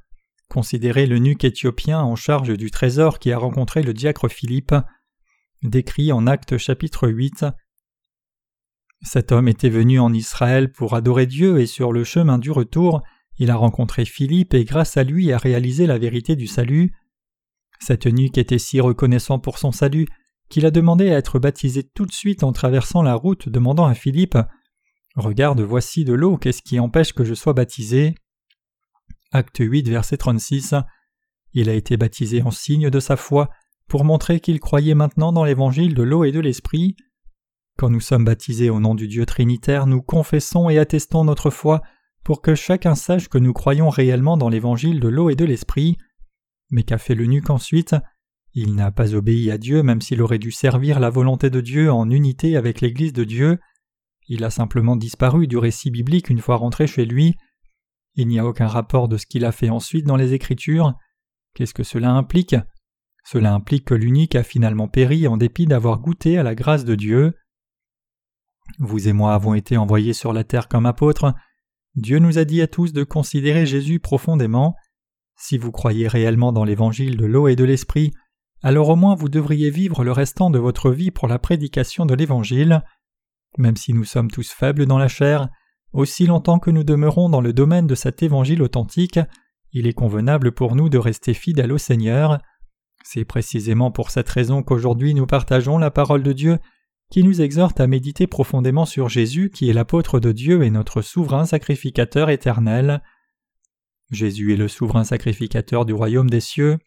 considérez 0.49 1.05
l'eunuque 1.05 1.43
éthiopien 1.43 1.99
en 2.01 2.15
charge 2.15 2.57
du 2.57 2.71
trésor 2.71 3.19
qui 3.19 3.31
a 3.31 3.37
rencontré 3.37 3.83
le 3.83 3.93
diacre 3.93 4.27
Philippe, 4.29 4.73
décrit 5.63 6.11
en 6.11 6.27
Actes 6.27 6.57
chapitre 6.57 7.07
8. 7.07 7.45
Cet 9.01 9.31
homme 9.31 9.47
était 9.47 9.69
venu 9.69 9.99
en 9.99 10.13
Israël 10.13 10.71
pour 10.71 10.95
adorer 10.95 11.25
Dieu 11.25 11.59
et 11.59 11.67
sur 11.67 11.91
le 11.91 12.03
chemin 12.03 12.37
du 12.37 12.51
retour, 12.51 13.03
il 13.37 13.51
a 13.51 13.55
rencontré 13.55 14.05
Philippe 14.05 14.53
et 14.53 14.63
grâce 14.63 14.97
à 14.97 15.03
lui 15.03 15.31
a 15.31 15.37
réalisé 15.37 15.85
la 15.85 15.97
vérité 15.97 16.35
du 16.35 16.47
salut. 16.47 16.93
Cet 17.79 18.07
eunuque 18.07 18.37
était 18.37 18.57
si 18.57 18.81
reconnaissant 18.81 19.37
pour 19.37 19.59
son 19.59 19.71
salut 19.71 20.07
qu'il 20.49 20.65
a 20.65 20.71
demandé 20.71 21.11
à 21.11 21.17
être 21.17 21.37
baptisé 21.37 21.83
tout 21.83 22.05
de 22.05 22.11
suite 22.11 22.43
en 22.43 22.53
traversant 22.53 23.03
la 23.03 23.13
route, 23.13 23.49
demandant 23.49 23.85
à 23.85 23.93
Philippe 23.93 24.37
Regarde, 25.17 25.61
voici 25.61 26.05
de 26.05 26.13
l'eau, 26.13 26.37
qu'est-ce 26.37 26.61
qui 26.61 26.79
empêche 26.79 27.11
que 27.11 27.23
je 27.23 27.33
sois 27.33 27.53
baptisé? 27.53 28.13
Acte 29.31 29.57
8, 29.59 29.89
verset 29.89 30.17
36. 30.17 30.75
Il 31.53 31.69
a 31.69 31.73
été 31.73 31.97
baptisé 31.97 32.41
en 32.41 32.51
signe 32.51 32.89
de 32.89 32.99
sa 32.99 33.17
foi 33.17 33.49
pour 33.87 34.05
montrer 34.05 34.39
qu'il 34.39 34.59
croyait 34.59 34.95
maintenant 34.95 35.33
dans 35.33 35.43
l'évangile 35.43 35.93
de 35.93 36.03
l'eau 36.03 36.23
et 36.23 36.31
de 36.31 36.39
l'esprit. 36.39 36.95
Quand 37.77 37.89
nous 37.89 37.99
sommes 37.99 38.25
baptisés 38.25 38.69
au 38.69 38.79
nom 38.79 38.95
du 38.95 39.07
Dieu 39.07 39.25
Trinitaire, 39.25 39.85
nous 39.85 40.01
confessons 40.01 40.69
et 40.69 40.79
attestons 40.79 41.23
notre 41.23 41.49
foi 41.49 41.81
pour 42.23 42.41
que 42.41 42.55
chacun 42.55 42.95
sache 42.95 43.29
que 43.29 43.37
nous 43.37 43.53
croyons 43.53 43.89
réellement 43.89 44.37
dans 44.37 44.49
l'évangile 44.49 44.99
de 44.99 45.07
l'eau 45.07 45.29
et 45.29 45.35
de 45.35 45.45
l'esprit. 45.45 45.97
Mais 46.71 46.83
qu'a 46.83 46.97
fait 46.97 47.15
l'eunuque 47.15 47.49
ensuite? 47.49 47.95
Il 48.53 48.75
n'a 48.75 48.91
pas 48.91 49.13
obéi 49.13 49.51
à 49.51 49.57
Dieu 49.57 49.83
même 49.83 50.01
s'il 50.01 50.21
aurait 50.21 50.39
dû 50.39 50.51
servir 50.51 50.99
la 50.99 51.09
volonté 51.09 51.49
de 51.49 51.61
Dieu 51.61 51.91
en 51.91 52.09
unité 52.09 52.57
avec 52.57 52.81
l'Église 52.81 53.13
de 53.13 53.23
Dieu. 53.23 53.59
Il 54.27 54.43
a 54.43 54.49
simplement 54.49 54.95
disparu 54.95 55.47
du 55.47 55.57
récit 55.57 55.91
biblique 55.91 56.29
une 56.29 56.41
fois 56.41 56.55
rentré 56.55 56.87
chez 56.87 57.05
lui. 57.05 57.35
Il 58.17 58.27
n'y 58.27 58.39
a 58.39 58.45
aucun 58.45 58.67
rapport 58.67 59.07
de 59.07 59.15
ce 59.17 59.27
qu'il 59.27 59.45
a 59.45 59.51
fait 59.51 59.69
ensuite 59.69 60.05
dans 60.05 60.15
les 60.15 60.33
Écritures. 60.33 60.95
Qu'est-ce 61.53 61.75
que 61.75 61.83
cela 61.83 62.11
implique? 62.11 62.55
Cela 63.23 63.53
implique 63.53 63.85
que 63.85 63.93
l'unique 63.93 64.35
a 64.35 64.43
finalement 64.43 64.87
péri 64.87 65.27
en 65.27 65.37
dépit 65.37 65.67
d'avoir 65.67 65.99
goûté 65.99 66.39
à 66.39 66.43
la 66.43 66.55
grâce 66.55 66.83
de 66.83 66.95
Dieu. 66.95 67.35
Vous 68.79 69.07
et 69.07 69.13
moi 69.13 69.35
avons 69.35 69.53
été 69.53 69.77
envoyés 69.77 70.13
sur 70.13 70.33
la 70.33 70.43
terre 70.43 70.67
comme 70.67 70.87
apôtres. 70.87 71.33
Dieu 71.95 72.17
nous 72.17 72.39
a 72.39 72.45
dit 72.45 72.61
à 72.61 72.67
tous 72.67 72.91
de 72.91 73.03
considérer 73.03 73.67
Jésus 73.67 73.99
profondément. 73.99 74.75
Si 75.37 75.59
vous 75.59 75.71
croyez 75.71 76.07
réellement 76.07 76.51
dans 76.51 76.63
l'évangile 76.63 77.17
de 77.17 77.25
l'eau 77.25 77.47
et 77.47 77.55
de 77.55 77.63
l'esprit, 77.63 78.13
alors 78.63 78.89
au 78.89 78.95
moins 78.95 79.13
vous 79.13 79.29
devriez 79.29 79.69
vivre 79.69 80.03
le 80.03 80.11
restant 80.11 80.49
de 80.49 80.57
votre 80.57 80.89
vie 80.89 81.11
pour 81.11 81.27
la 81.27 81.37
prédication 81.37 82.07
de 82.07 82.15
l'évangile. 82.15 82.83
Même 83.59 83.77
si 83.77 83.93
nous 83.93 84.05
sommes 84.05 84.31
tous 84.31 84.51
faibles 84.51 84.87
dans 84.87 84.97
la 84.97 85.07
chair, 85.07 85.49
aussi 85.93 86.25
longtemps 86.25 86.59
que 86.59 86.71
nous 86.71 86.83
demeurons 86.83 87.29
dans 87.29 87.41
le 87.41 87.53
domaine 87.53 87.87
de 87.87 87.95
cet 87.95 88.23
évangile 88.23 88.61
authentique, 88.61 89.19
il 89.71 89.87
est 89.87 89.93
convenable 89.93 90.51
pour 90.51 90.75
nous 90.75 90.89
de 90.89 90.97
rester 90.97 91.33
fidèles 91.33 91.71
au 91.71 91.77
Seigneur. 91.77 92.39
C'est 93.03 93.25
précisément 93.25 93.91
pour 93.91 94.11
cette 94.11 94.29
raison 94.29 94.63
qu'aujourd'hui 94.63 95.13
nous 95.13 95.25
partageons 95.25 95.77
la 95.77 95.91
parole 95.91 96.23
de 96.23 96.33
Dieu 96.33 96.59
qui 97.09 97.23
nous 97.23 97.41
exhorte 97.41 97.79
à 97.79 97.87
méditer 97.87 98.27
profondément 98.27 98.85
sur 98.85 99.07
Jésus 99.07 99.49
qui 99.49 99.69
est 99.69 99.73
l'apôtre 99.73 100.19
de 100.19 100.31
Dieu 100.31 100.63
et 100.63 100.69
notre 100.69 101.01
souverain 101.01 101.45
sacrificateur 101.45 102.29
éternel. 102.29 103.01
Jésus 104.09 104.53
est 104.53 104.57
le 104.57 104.67
souverain 104.67 105.03
sacrificateur 105.03 105.85
du 105.85 105.93
royaume 105.93 106.29
des 106.29 106.41
cieux. 106.41 106.77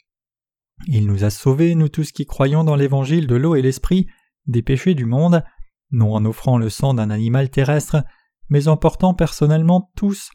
Il 0.86 1.06
nous 1.06 1.24
a 1.24 1.30
sauvés, 1.30 1.74
nous 1.74 1.88
tous 1.88 2.12
qui 2.12 2.24
croyons 2.24 2.64
dans 2.64 2.76
l'évangile 2.76 3.26
de 3.26 3.34
l'eau 3.34 3.54
et 3.54 3.62
l'esprit, 3.62 4.06
des 4.46 4.62
péchés 4.62 4.94
du 4.94 5.04
monde, 5.04 5.44
non 5.90 6.14
en 6.14 6.24
offrant 6.24 6.56
le 6.56 6.70
sang 6.70 6.94
d'un 6.94 7.10
animal 7.10 7.50
terrestre, 7.50 8.02
mais 8.50 8.68
en 8.68 8.76
portant 8.76 9.14
personnellement 9.14 9.90
tous 9.96 10.30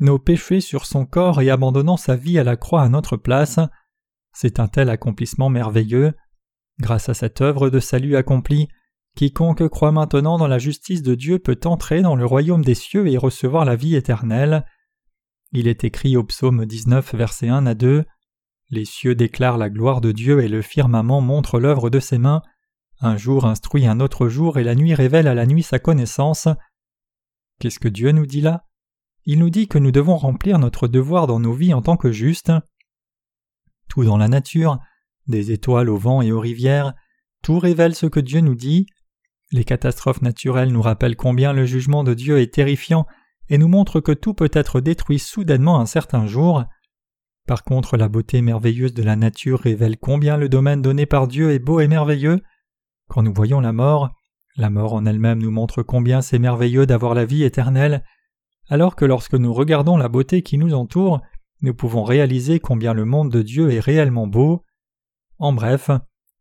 nos 0.00 0.18
péchés 0.18 0.60
sur 0.60 0.86
son 0.86 1.06
corps 1.06 1.40
et 1.40 1.50
abandonnant 1.50 1.96
sa 1.96 2.16
vie 2.16 2.38
à 2.38 2.44
la 2.44 2.56
croix 2.56 2.82
à 2.82 2.88
notre 2.88 3.16
place. 3.16 3.60
C'est 4.32 4.60
un 4.60 4.68
tel 4.68 4.90
accomplissement 4.90 5.50
merveilleux. 5.50 6.14
Grâce 6.80 7.08
à 7.08 7.14
cette 7.14 7.40
œuvre 7.40 7.70
de 7.70 7.80
salut 7.80 8.16
accomplie, 8.16 8.68
quiconque 9.16 9.66
croit 9.68 9.92
maintenant 9.92 10.38
dans 10.38 10.46
la 10.46 10.58
justice 10.58 11.02
de 11.02 11.14
Dieu 11.14 11.38
peut 11.38 11.58
entrer 11.64 12.02
dans 12.02 12.14
le 12.14 12.24
royaume 12.24 12.64
des 12.64 12.74
cieux 12.74 13.08
et 13.08 13.18
recevoir 13.18 13.64
la 13.64 13.76
vie 13.76 13.96
éternelle. 13.96 14.64
Il 15.52 15.66
est 15.66 15.82
écrit 15.82 16.16
au 16.16 16.24
psaume 16.24 16.66
19, 16.66 17.14
verset 17.14 17.48
1 17.48 17.66
à 17.66 17.74
2 17.74 18.04
Les 18.70 18.84
cieux 18.84 19.14
déclarent 19.14 19.58
la 19.58 19.70
gloire 19.70 20.00
de 20.00 20.12
Dieu 20.12 20.42
et 20.42 20.48
le 20.48 20.62
firmament 20.62 21.20
montre 21.20 21.58
l'œuvre 21.58 21.90
de 21.90 22.00
ses 22.00 22.18
mains. 22.18 22.42
Un 23.00 23.16
jour 23.16 23.46
instruit 23.46 23.86
un 23.86 23.98
autre 23.98 24.28
jour 24.28 24.58
et 24.58 24.64
la 24.64 24.74
nuit 24.74 24.94
révèle 24.94 25.26
à 25.26 25.34
la 25.34 25.46
nuit 25.46 25.62
sa 25.62 25.78
connaissance. 25.78 26.48
Qu'est-ce 27.58 27.80
que 27.80 27.88
Dieu 27.88 28.12
nous 28.12 28.26
dit 28.26 28.40
là? 28.40 28.64
Il 29.24 29.40
nous 29.40 29.50
dit 29.50 29.68
que 29.68 29.78
nous 29.78 29.90
devons 29.90 30.16
remplir 30.16 30.58
notre 30.58 30.88
devoir 30.88 31.26
dans 31.26 31.40
nos 31.40 31.52
vies 31.52 31.74
en 31.74 31.82
tant 31.82 31.96
que 31.96 32.12
justes. 32.12 32.52
Tout 33.88 34.04
dans 34.04 34.16
la 34.16 34.28
nature, 34.28 34.78
des 35.26 35.52
étoiles 35.52 35.90
au 35.90 35.96
vent 35.96 36.22
et 36.22 36.32
aux 36.32 36.40
rivières, 36.40 36.94
tout 37.42 37.58
révèle 37.58 37.94
ce 37.94 38.06
que 38.06 38.20
Dieu 38.20 38.40
nous 38.40 38.54
dit. 38.54 38.86
Les 39.50 39.64
catastrophes 39.64 40.22
naturelles 40.22 40.72
nous 40.72 40.82
rappellent 40.82 41.16
combien 41.16 41.52
le 41.52 41.66
jugement 41.66 42.04
de 42.04 42.14
Dieu 42.14 42.38
est 42.38 42.52
terrifiant 42.52 43.06
et 43.48 43.58
nous 43.58 43.68
montrent 43.68 44.00
que 44.00 44.12
tout 44.12 44.34
peut 44.34 44.50
être 44.52 44.80
détruit 44.80 45.18
soudainement 45.18 45.80
un 45.80 45.86
certain 45.86 46.26
jour. 46.26 46.64
Par 47.46 47.64
contre, 47.64 47.96
la 47.96 48.08
beauté 48.08 48.42
merveilleuse 48.42 48.92
de 48.92 49.02
la 49.02 49.16
nature 49.16 49.60
révèle 49.60 49.96
combien 49.96 50.36
le 50.36 50.48
domaine 50.48 50.82
donné 50.82 51.06
par 51.06 51.26
Dieu 51.28 51.50
est 51.50 51.58
beau 51.58 51.80
et 51.80 51.88
merveilleux. 51.88 52.40
Quand 53.08 53.22
nous 53.22 53.32
voyons 53.32 53.60
la 53.60 53.72
mort, 53.72 54.10
la 54.58 54.70
mort 54.70 54.92
en 54.92 55.06
elle-même 55.06 55.40
nous 55.40 55.52
montre 55.52 55.82
combien 55.82 56.20
c'est 56.20 56.38
merveilleux 56.38 56.84
d'avoir 56.84 57.14
la 57.14 57.24
vie 57.24 57.44
éternelle, 57.44 58.04
alors 58.68 58.96
que 58.96 59.04
lorsque 59.04 59.34
nous 59.34 59.54
regardons 59.54 59.96
la 59.96 60.08
beauté 60.08 60.42
qui 60.42 60.58
nous 60.58 60.74
entoure, 60.74 61.22
nous 61.62 61.74
pouvons 61.74 62.02
réaliser 62.02 62.60
combien 62.60 62.92
le 62.92 63.04
monde 63.04 63.30
de 63.30 63.40
Dieu 63.40 63.70
est 63.70 63.80
réellement 63.80 64.26
beau. 64.26 64.64
En 65.38 65.52
bref, 65.52 65.90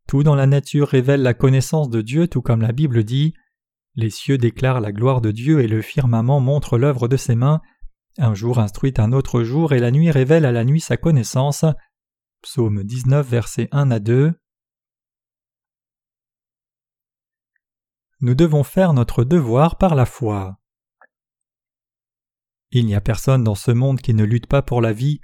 tout 0.07 0.23
dans 0.23 0.35
la 0.35 0.47
nature 0.47 0.87
révèle 0.87 1.21
la 1.21 1.33
connaissance 1.33 1.89
de 1.89 2.01
Dieu 2.01 2.27
tout 2.27 2.41
comme 2.41 2.61
la 2.61 2.71
Bible 2.71 3.03
dit. 3.03 3.33
Les 3.95 4.09
cieux 4.09 4.37
déclarent 4.37 4.81
la 4.81 4.91
gloire 4.91 5.21
de 5.21 5.31
Dieu 5.31 5.61
et 5.61 5.67
le 5.67 5.81
firmament 5.81 6.39
montre 6.39 6.77
l'œuvre 6.77 7.07
de 7.07 7.17
ses 7.17 7.35
mains. 7.35 7.61
Un 8.17 8.33
jour 8.33 8.59
instruit 8.59 8.93
un 8.97 9.11
autre 9.11 9.43
jour 9.43 9.73
et 9.73 9.79
la 9.79 9.91
nuit 9.91 10.09
révèle 10.09 10.45
à 10.45 10.51
la 10.51 10.65
nuit 10.65 10.81
sa 10.81 10.97
connaissance. 10.97 11.65
Psaume 12.41 12.83
19 12.83 13.27
versets 13.27 13.69
1 13.71 13.91
à 13.91 13.99
2. 13.99 14.33
Nous 18.21 18.35
devons 18.35 18.63
faire 18.63 18.93
notre 18.93 19.23
devoir 19.23 19.77
par 19.77 19.95
la 19.95 20.05
foi. 20.05 20.57
Il 22.71 22.85
n'y 22.85 22.95
a 22.95 23.01
personne 23.01 23.43
dans 23.43 23.55
ce 23.55 23.71
monde 23.71 24.01
qui 24.01 24.13
ne 24.13 24.23
lutte 24.23 24.47
pas 24.47 24.61
pour 24.61 24.81
la 24.81 24.93
vie. 24.93 25.19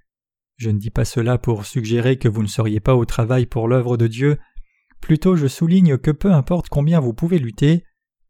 Je 0.57 0.69
ne 0.69 0.79
dis 0.79 0.91
pas 0.91 1.05
cela 1.05 1.37
pour 1.37 1.65
suggérer 1.65 2.17
que 2.17 2.29
vous 2.29 2.43
ne 2.43 2.47
seriez 2.47 2.79
pas 2.79 2.95
au 2.95 3.05
travail 3.05 3.45
pour 3.45 3.67
l'œuvre 3.67 3.97
de 3.97 4.07
Dieu, 4.07 4.37
plutôt 5.01 5.35
je 5.35 5.47
souligne 5.47 5.97
que 5.97 6.11
peu 6.11 6.31
importe 6.31 6.69
combien 6.69 6.99
vous 6.99 7.13
pouvez 7.13 7.39
lutter, 7.39 7.83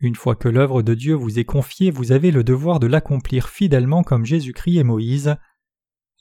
une 0.03 0.15
fois 0.15 0.35
que 0.35 0.49
l'œuvre 0.49 0.81
de 0.81 0.95
Dieu 0.95 1.13
vous 1.13 1.39
est 1.39 1.45
confiée, 1.45 1.89
vous 1.89 2.11
avez 2.11 2.31
le 2.31 2.43
devoir 2.43 2.81
de 2.81 2.87
l'accomplir 2.87 3.47
fidèlement 3.47 4.03
comme 4.03 4.25
Jésus-Christ 4.25 4.79
et 4.79 4.83
Moïse. 4.83 5.37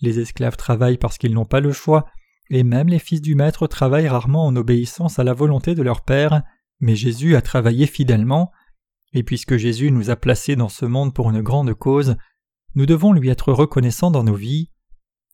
Les 0.00 0.20
esclaves 0.20 0.56
travaillent 0.56 0.98
parce 0.98 1.18
qu'ils 1.18 1.34
n'ont 1.34 1.44
pas 1.44 1.58
le 1.58 1.72
choix, 1.72 2.06
et 2.50 2.62
même 2.62 2.86
les 2.86 3.00
fils 3.00 3.20
du 3.20 3.34
Maître 3.34 3.66
travaillent 3.66 4.06
rarement 4.06 4.46
en 4.46 4.54
obéissance 4.54 5.18
à 5.18 5.24
la 5.24 5.32
volonté 5.32 5.74
de 5.74 5.82
leur 5.82 6.04
Père. 6.04 6.42
Mais 6.82 6.96
Jésus 6.96 7.36
a 7.36 7.42
travaillé 7.42 7.86
fidèlement, 7.86 8.50
et 9.12 9.22
puisque 9.22 9.56
Jésus 9.56 9.92
nous 9.92 10.10
a 10.10 10.16
placés 10.16 10.56
dans 10.56 10.68
ce 10.68 10.84
monde 10.84 11.14
pour 11.14 11.30
une 11.30 11.40
grande 11.40 11.72
cause, 11.74 12.16
nous 12.74 12.86
devons 12.86 13.12
lui 13.12 13.28
être 13.28 13.52
reconnaissants 13.52 14.10
dans 14.10 14.24
nos 14.24 14.34
vies. 14.34 14.68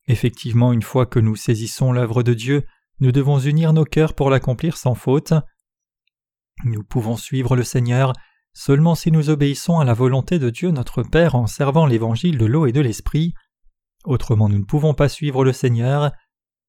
Effectivement, 0.08 0.74
une 0.74 0.82
fois 0.82 1.06
que 1.06 1.18
nous 1.18 1.36
saisissons 1.36 1.90
l'œuvre 1.90 2.22
de 2.22 2.34
Dieu, 2.34 2.66
nous 3.00 3.12
devons 3.12 3.38
unir 3.38 3.72
nos 3.72 3.86
cœurs 3.86 4.12
pour 4.12 4.28
l'accomplir 4.28 4.76
sans 4.76 4.94
faute. 4.94 5.32
Nous 6.64 6.84
pouvons 6.84 7.16
suivre 7.16 7.56
le 7.56 7.64
Seigneur 7.64 8.12
seulement 8.52 8.94
si 8.94 9.10
nous 9.10 9.30
obéissons 9.30 9.78
à 9.78 9.84
la 9.84 9.94
volonté 9.94 10.38
de 10.38 10.50
Dieu 10.50 10.70
notre 10.70 11.02
Père 11.02 11.34
en 11.34 11.46
servant 11.46 11.86
l'évangile 11.86 12.36
de 12.36 12.44
l'eau 12.44 12.66
et 12.66 12.72
de 12.72 12.80
l'esprit. 12.82 13.32
Autrement 14.04 14.50
nous 14.50 14.58
ne 14.58 14.64
pouvons 14.64 14.92
pas 14.92 15.08
suivre 15.08 15.44
le 15.44 15.54
Seigneur. 15.54 16.12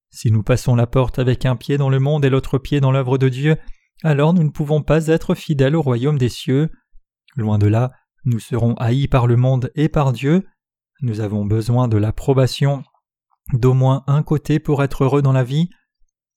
Si 0.10 0.32
nous 0.32 0.44
passons 0.44 0.76
la 0.76 0.88
porte 0.88 1.20
avec 1.20 1.46
un 1.46 1.58
pied 1.58 1.78
dans 1.78 1.90
le 1.90 2.00
monde 2.00 2.24
et 2.24 2.30
l'autre 2.30 2.60
pied 2.60 2.80
dans 2.80 2.92
l'œuvre 2.92 3.18
de 3.18 3.28
Dieu, 3.28 3.58
alors 4.04 4.34
nous 4.34 4.44
ne 4.44 4.50
pouvons 4.50 4.82
pas 4.82 5.08
être 5.08 5.36
fidèles 5.36 5.76
au 5.76 5.82
royaume 5.82 6.18
des 6.18 6.30
cieux. 6.30 6.72
Loin 7.36 7.58
de 7.58 7.68
là, 7.68 7.92
nous 8.26 8.40
serons 8.40 8.74
haïs 8.76 9.08
par 9.08 9.28
le 9.28 9.36
monde 9.36 9.72
et 9.76 9.90
par 9.90 10.14
Dieu. 10.14 10.46
Nous 11.02 11.22
avons 11.22 11.46
besoin 11.46 11.88
de 11.88 11.98
l'approbation 11.98 12.84
d'au 13.54 13.74
moins 13.74 14.04
un 14.08 14.24
côté 14.24 14.60
pour 14.60 14.84
être 14.84 15.04
heureux 15.04 15.22
dans 15.22 15.32
la 15.32 15.44
vie. 15.44 15.70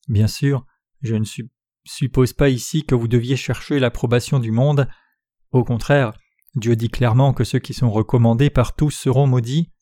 Bien 0.08 0.28
sûr, 0.28 0.64
je 1.02 1.14
ne 1.14 1.24
suppose 1.84 2.32
pas 2.32 2.48
ici 2.48 2.84
que 2.84 2.94
vous 2.94 3.08
deviez 3.08 3.36
chercher 3.36 3.78
l'approbation 3.78 4.38
du 4.38 4.50
monde. 4.50 4.88
Au 5.50 5.64
contraire, 5.64 6.12
Dieu 6.54 6.76
dit 6.76 6.90
clairement 6.90 7.32
que 7.32 7.44
ceux 7.44 7.58
qui 7.58 7.74
sont 7.74 7.90
recommandés 7.90 8.50
par 8.50 8.74
tous 8.74 8.90
seront 8.90 9.26
maudits. 9.26 9.72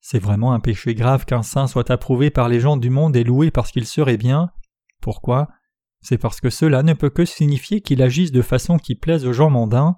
C'est 0.00 0.18
vraiment 0.18 0.52
un 0.52 0.60
péché 0.60 0.94
grave 0.94 1.24
qu'un 1.24 1.42
saint 1.42 1.66
soit 1.66 1.90
approuvé 1.90 2.30
par 2.30 2.48
les 2.48 2.60
gens 2.60 2.76
du 2.76 2.90
monde 2.90 3.16
et 3.16 3.24
loué 3.24 3.50
parce 3.50 3.72
qu'il 3.72 3.86
serait 3.86 4.16
bien. 4.16 4.50
Pourquoi? 5.00 5.48
C'est 6.08 6.18
parce 6.18 6.40
que 6.40 6.50
cela 6.50 6.84
ne 6.84 6.92
peut 6.92 7.10
que 7.10 7.24
signifier 7.24 7.80
qu'il 7.80 8.00
agisse 8.00 8.30
de 8.30 8.40
façon 8.40 8.78
qui 8.78 8.94
plaise 8.94 9.26
aux 9.26 9.32
gens 9.32 9.50
mondains. 9.50 9.96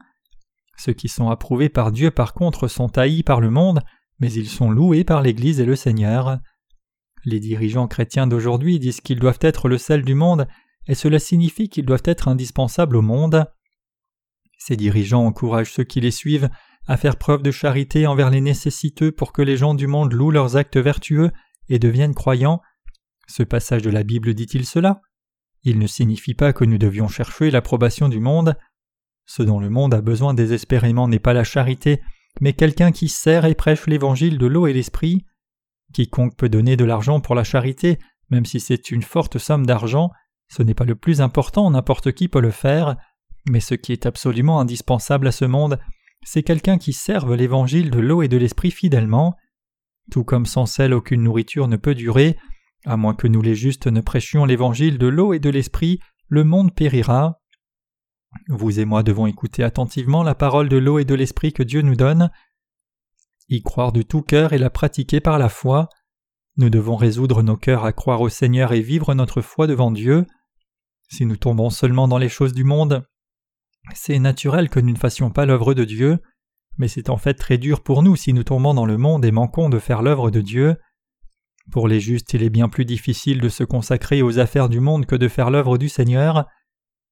Ceux 0.78 0.94
qui 0.94 1.06
sont 1.06 1.28
approuvés 1.28 1.68
par 1.68 1.92
Dieu 1.92 2.10
par 2.10 2.32
contre 2.32 2.66
sont 2.66 2.96
haïs 2.96 3.22
par 3.22 3.42
le 3.42 3.50
monde, 3.50 3.80
mais 4.18 4.32
ils 4.32 4.48
sont 4.48 4.70
loués 4.70 5.04
par 5.04 5.20
l'Église 5.20 5.60
et 5.60 5.66
le 5.66 5.76
Seigneur. 5.76 6.38
Les 7.26 7.40
dirigeants 7.40 7.88
chrétiens 7.88 8.26
d'aujourd'hui 8.26 8.78
disent 8.78 9.02
qu'ils 9.02 9.18
doivent 9.18 9.40
être 9.42 9.68
le 9.68 9.76
sel 9.76 10.02
du 10.02 10.14
monde, 10.14 10.48
et 10.86 10.94
cela 10.94 11.18
signifie 11.18 11.68
qu'ils 11.68 11.84
doivent 11.84 12.00
être 12.06 12.28
indispensables 12.28 12.96
au 12.96 13.02
monde. 13.02 13.44
Ces 14.56 14.76
dirigeants 14.76 15.26
encouragent 15.26 15.74
ceux 15.74 15.84
qui 15.84 16.00
les 16.00 16.10
suivent 16.10 16.48
à 16.86 16.96
faire 16.96 17.16
preuve 17.16 17.42
de 17.42 17.50
charité 17.50 18.06
envers 18.06 18.30
les 18.30 18.40
nécessiteux 18.40 19.12
pour 19.12 19.34
que 19.34 19.42
les 19.42 19.58
gens 19.58 19.74
du 19.74 19.86
monde 19.86 20.14
louent 20.14 20.30
leurs 20.30 20.56
actes 20.56 20.78
vertueux 20.78 21.32
et 21.68 21.78
deviennent 21.78 22.14
croyants. 22.14 22.62
Ce 23.26 23.42
passage 23.42 23.82
de 23.82 23.90
la 23.90 24.04
Bible 24.04 24.32
dit-il 24.32 24.64
cela? 24.64 25.02
Il 25.64 25.78
ne 25.78 25.86
signifie 25.86 26.34
pas 26.34 26.52
que 26.52 26.64
nous 26.64 26.78
devions 26.78 27.08
chercher 27.08 27.50
l'approbation 27.50 28.08
du 28.08 28.20
monde. 28.20 28.56
Ce 29.26 29.42
dont 29.42 29.60
le 29.60 29.70
monde 29.70 29.94
a 29.94 30.00
besoin 30.00 30.34
désespérément 30.34 31.08
n'est 31.08 31.18
pas 31.18 31.34
la 31.34 31.44
charité, 31.44 32.00
mais 32.40 32.52
quelqu'un 32.52 32.92
qui 32.92 33.08
sert 33.08 33.44
et 33.44 33.54
prêche 33.54 33.86
l'évangile 33.86 34.38
de 34.38 34.46
l'eau 34.46 34.66
et 34.66 34.72
l'esprit. 34.72 35.26
Quiconque 35.92 36.36
peut 36.36 36.48
donner 36.48 36.76
de 36.76 36.84
l'argent 36.84 37.20
pour 37.20 37.34
la 37.34 37.44
charité, 37.44 37.98
même 38.30 38.44
si 38.44 38.60
c'est 38.60 38.90
une 38.90 39.02
forte 39.02 39.38
somme 39.38 39.66
d'argent, 39.66 40.10
ce 40.48 40.62
n'est 40.62 40.74
pas 40.74 40.84
le 40.84 40.94
plus 40.94 41.20
important, 41.20 41.70
n'importe 41.70 42.12
qui 42.12 42.28
peut 42.28 42.40
le 42.40 42.50
faire, 42.50 42.96
mais 43.50 43.60
ce 43.60 43.74
qui 43.74 43.92
est 43.92 44.06
absolument 44.06 44.60
indispensable 44.60 45.28
à 45.28 45.32
ce 45.32 45.44
monde, 45.44 45.78
c'est 46.24 46.42
quelqu'un 46.42 46.78
qui 46.78 46.92
serve 46.92 47.34
l'évangile 47.34 47.90
de 47.90 48.00
l'eau 48.00 48.22
et 48.22 48.28
de 48.28 48.36
l'esprit 48.36 48.70
fidèlement. 48.70 49.36
Tout 50.10 50.24
comme 50.24 50.46
sans 50.46 50.66
sel 50.66 50.94
aucune 50.94 51.22
nourriture 51.22 51.68
ne 51.68 51.76
peut 51.76 51.94
durer, 51.94 52.36
à 52.84 52.96
moins 52.96 53.14
que 53.14 53.26
nous 53.26 53.42
les 53.42 53.54
justes 53.54 53.86
ne 53.86 54.00
prêchions 54.00 54.44
l'évangile 54.44 54.98
de 54.98 55.06
l'eau 55.06 55.32
et 55.32 55.38
de 55.38 55.50
l'esprit, 55.50 56.00
le 56.28 56.44
monde 56.44 56.74
périra. 56.74 57.40
Vous 58.48 58.78
et 58.78 58.84
moi 58.84 59.02
devons 59.02 59.26
écouter 59.26 59.62
attentivement 59.62 60.22
la 60.22 60.34
parole 60.34 60.68
de 60.68 60.76
l'eau 60.76 60.98
et 60.98 61.04
de 61.04 61.14
l'esprit 61.14 61.52
que 61.52 61.62
Dieu 61.62 61.82
nous 61.82 61.96
donne, 61.96 62.30
y 63.48 63.62
croire 63.62 63.92
de 63.92 64.02
tout 64.02 64.22
cœur 64.22 64.52
et 64.52 64.58
la 64.58 64.70
pratiquer 64.70 65.20
par 65.20 65.38
la 65.38 65.48
foi. 65.48 65.88
Nous 66.56 66.70
devons 66.70 66.96
résoudre 66.96 67.42
nos 67.42 67.56
cœurs 67.56 67.84
à 67.84 67.92
croire 67.92 68.20
au 68.20 68.28
Seigneur 68.28 68.72
et 68.72 68.80
vivre 68.80 69.14
notre 69.14 69.40
foi 69.40 69.66
devant 69.66 69.90
Dieu. 69.90 70.26
Si 71.10 71.24
nous 71.24 71.36
tombons 71.36 71.70
seulement 71.70 72.08
dans 72.08 72.18
les 72.18 72.28
choses 72.28 72.52
du 72.52 72.64
monde, 72.64 73.06
c'est 73.94 74.18
naturel 74.18 74.68
que 74.68 74.80
nous 74.80 74.92
ne 74.92 74.98
fassions 74.98 75.30
pas 75.30 75.46
l'œuvre 75.46 75.72
de 75.72 75.84
Dieu, 75.84 76.18
mais 76.76 76.88
c'est 76.88 77.10
en 77.10 77.16
fait 77.16 77.34
très 77.34 77.58
dur 77.58 77.82
pour 77.82 78.02
nous 78.02 78.16
si 78.16 78.32
nous 78.32 78.44
tombons 78.44 78.74
dans 78.74 78.86
le 78.86 78.98
monde 78.98 79.24
et 79.24 79.30
manquons 79.30 79.70
de 79.70 79.78
faire 79.78 80.02
l'œuvre 80.02 80.30
de 80.30 80.40
Dieu. 80.40 80.76
Pour 81.70 81.88
les 81.88 82.00
justes, 82.00 82.32
il 82.34 82.42
est 82.42 82.50
bien 82.50 82.68
plus 82.68 82.84
difficile 82.84 83.40
de 83.40 83.48
se 83.48 83.64
consacrer 83.64 84.22
aux 84.22 84.38
affaires 84.38 84.68
du 84.68 84.80
monde 84.80 85.06
que 85.06 85.16
de 85.16 85.28
faire 85.28 85.50
l'œuvre 85.50 85.76
du 85.76 85.88
Seigneur. 85.88 86.46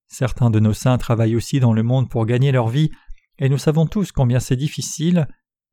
Certains 0.09 0.51
de 0.51 0.61
nos 0.61 0.73
saints 0.73 0.99
travaillent 0.99 1.37
aussi 1.37 1.61
dans 1.61 1.73
le 1.73 1.83
monde 1.83 2.09
pour 2.09 2.25
gagner 2.27 2.53
leur 2.53 2.69
vie, 2.69 2.91
et 3.39 3.49
nous 3.49 3.59
savons 3.59 3.87
tous 3.87 4.13
combien 4.13 4.41
c'est 4.41 4.57
difficile. 4.57 5.29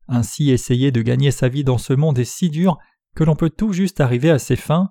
Ainsi 0.06 0.50
essayer 0.50 0.90
de 0.90 1.00
gagner 1.00 1.30
sa 1.30 1.48
vie 1.48 1.64
dans 1.64 1.78
ce 1.78 1.94
monde 1.94 2.18
est 2.18 2.24
si 2.24 2.50
dur 2.50 2.78
que 3.16 3.24
l'on 3.24 3.36
peut 3.36 3.50
tout 3.50 3.72
juste 3.72 4.00
arriver 4.00 4.30
à 4.30 4.38
ses 4.38 4.56
fins. 4.56 4.90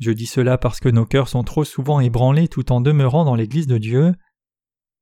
Je 0.00 0.10
dis 0.10 0.26
cela 0.26 0.58
parce 0.58 0.80
que 0.80 0.88
nos 0.88 1.04
cœurs 1.04 1.28
sont 1.28 1.44
trop 1.44 1.64
souvent 1.64 2.00
ébranlés 2.00 2.48
tout 2.48 2.72
en 2.72 2.80
demeurant 2.80 3.24
dans 3.24 3.34
l'Église 3.36 3.66
de 3.66 3.78
Dieu. 3.78 4.14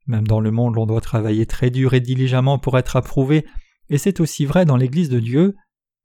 Même 0.07 0.27
dans 0.27 0.41
le 0.41 0.51
monde 0.51 0.75
l'on 0.75 0.87
doit 0.87 1.01
travailler 1.01 1.47
très 1.47 1.71
dur 1.71 1.95
et 1.95 2.01
diligemment 2.01 2.59
pour 2.59 2.77
être 2.77 2.97
approuvé, 2.97 3.47
et 3.89 3.97
c'est 3.97 4.21
aussi 4.21 4.45
vrai 4.45 4.65
dans 4.65 4.77
l'Église 4.77 5.09
de 5.09 5.21
Dieu. 5.21 5.55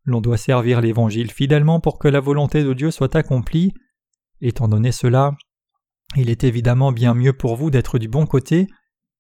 L'on 0.05 0.21
doit 0.21 0.37
servir 0.37 0.81
l'Évangile 0.81 1.31
fidèlement 1.31 1.79
pour 1.79 1.97
que 1.97 2.07
la 2.07 2.19
volonté 2.19 2.63
de 2.63 2.73
Dieu 2.73 2.91
soit 2.91 3.15
accomplie. 3.15 3.73
Étant 4.41 4.67
donné 4.67 4.91
cela, 4.91 5.31
il 6.15 6.29
est 6.29 6.43
évidemment 6.43 6.91
bien 6.91 7.13
mieux 7.13 7.33
pour 7.33 7.55
vous 7.55 7.71
d'être 7.71 7.97
du 7.97 8.07
bon 8.07 8.25
côté. 8.25 8.67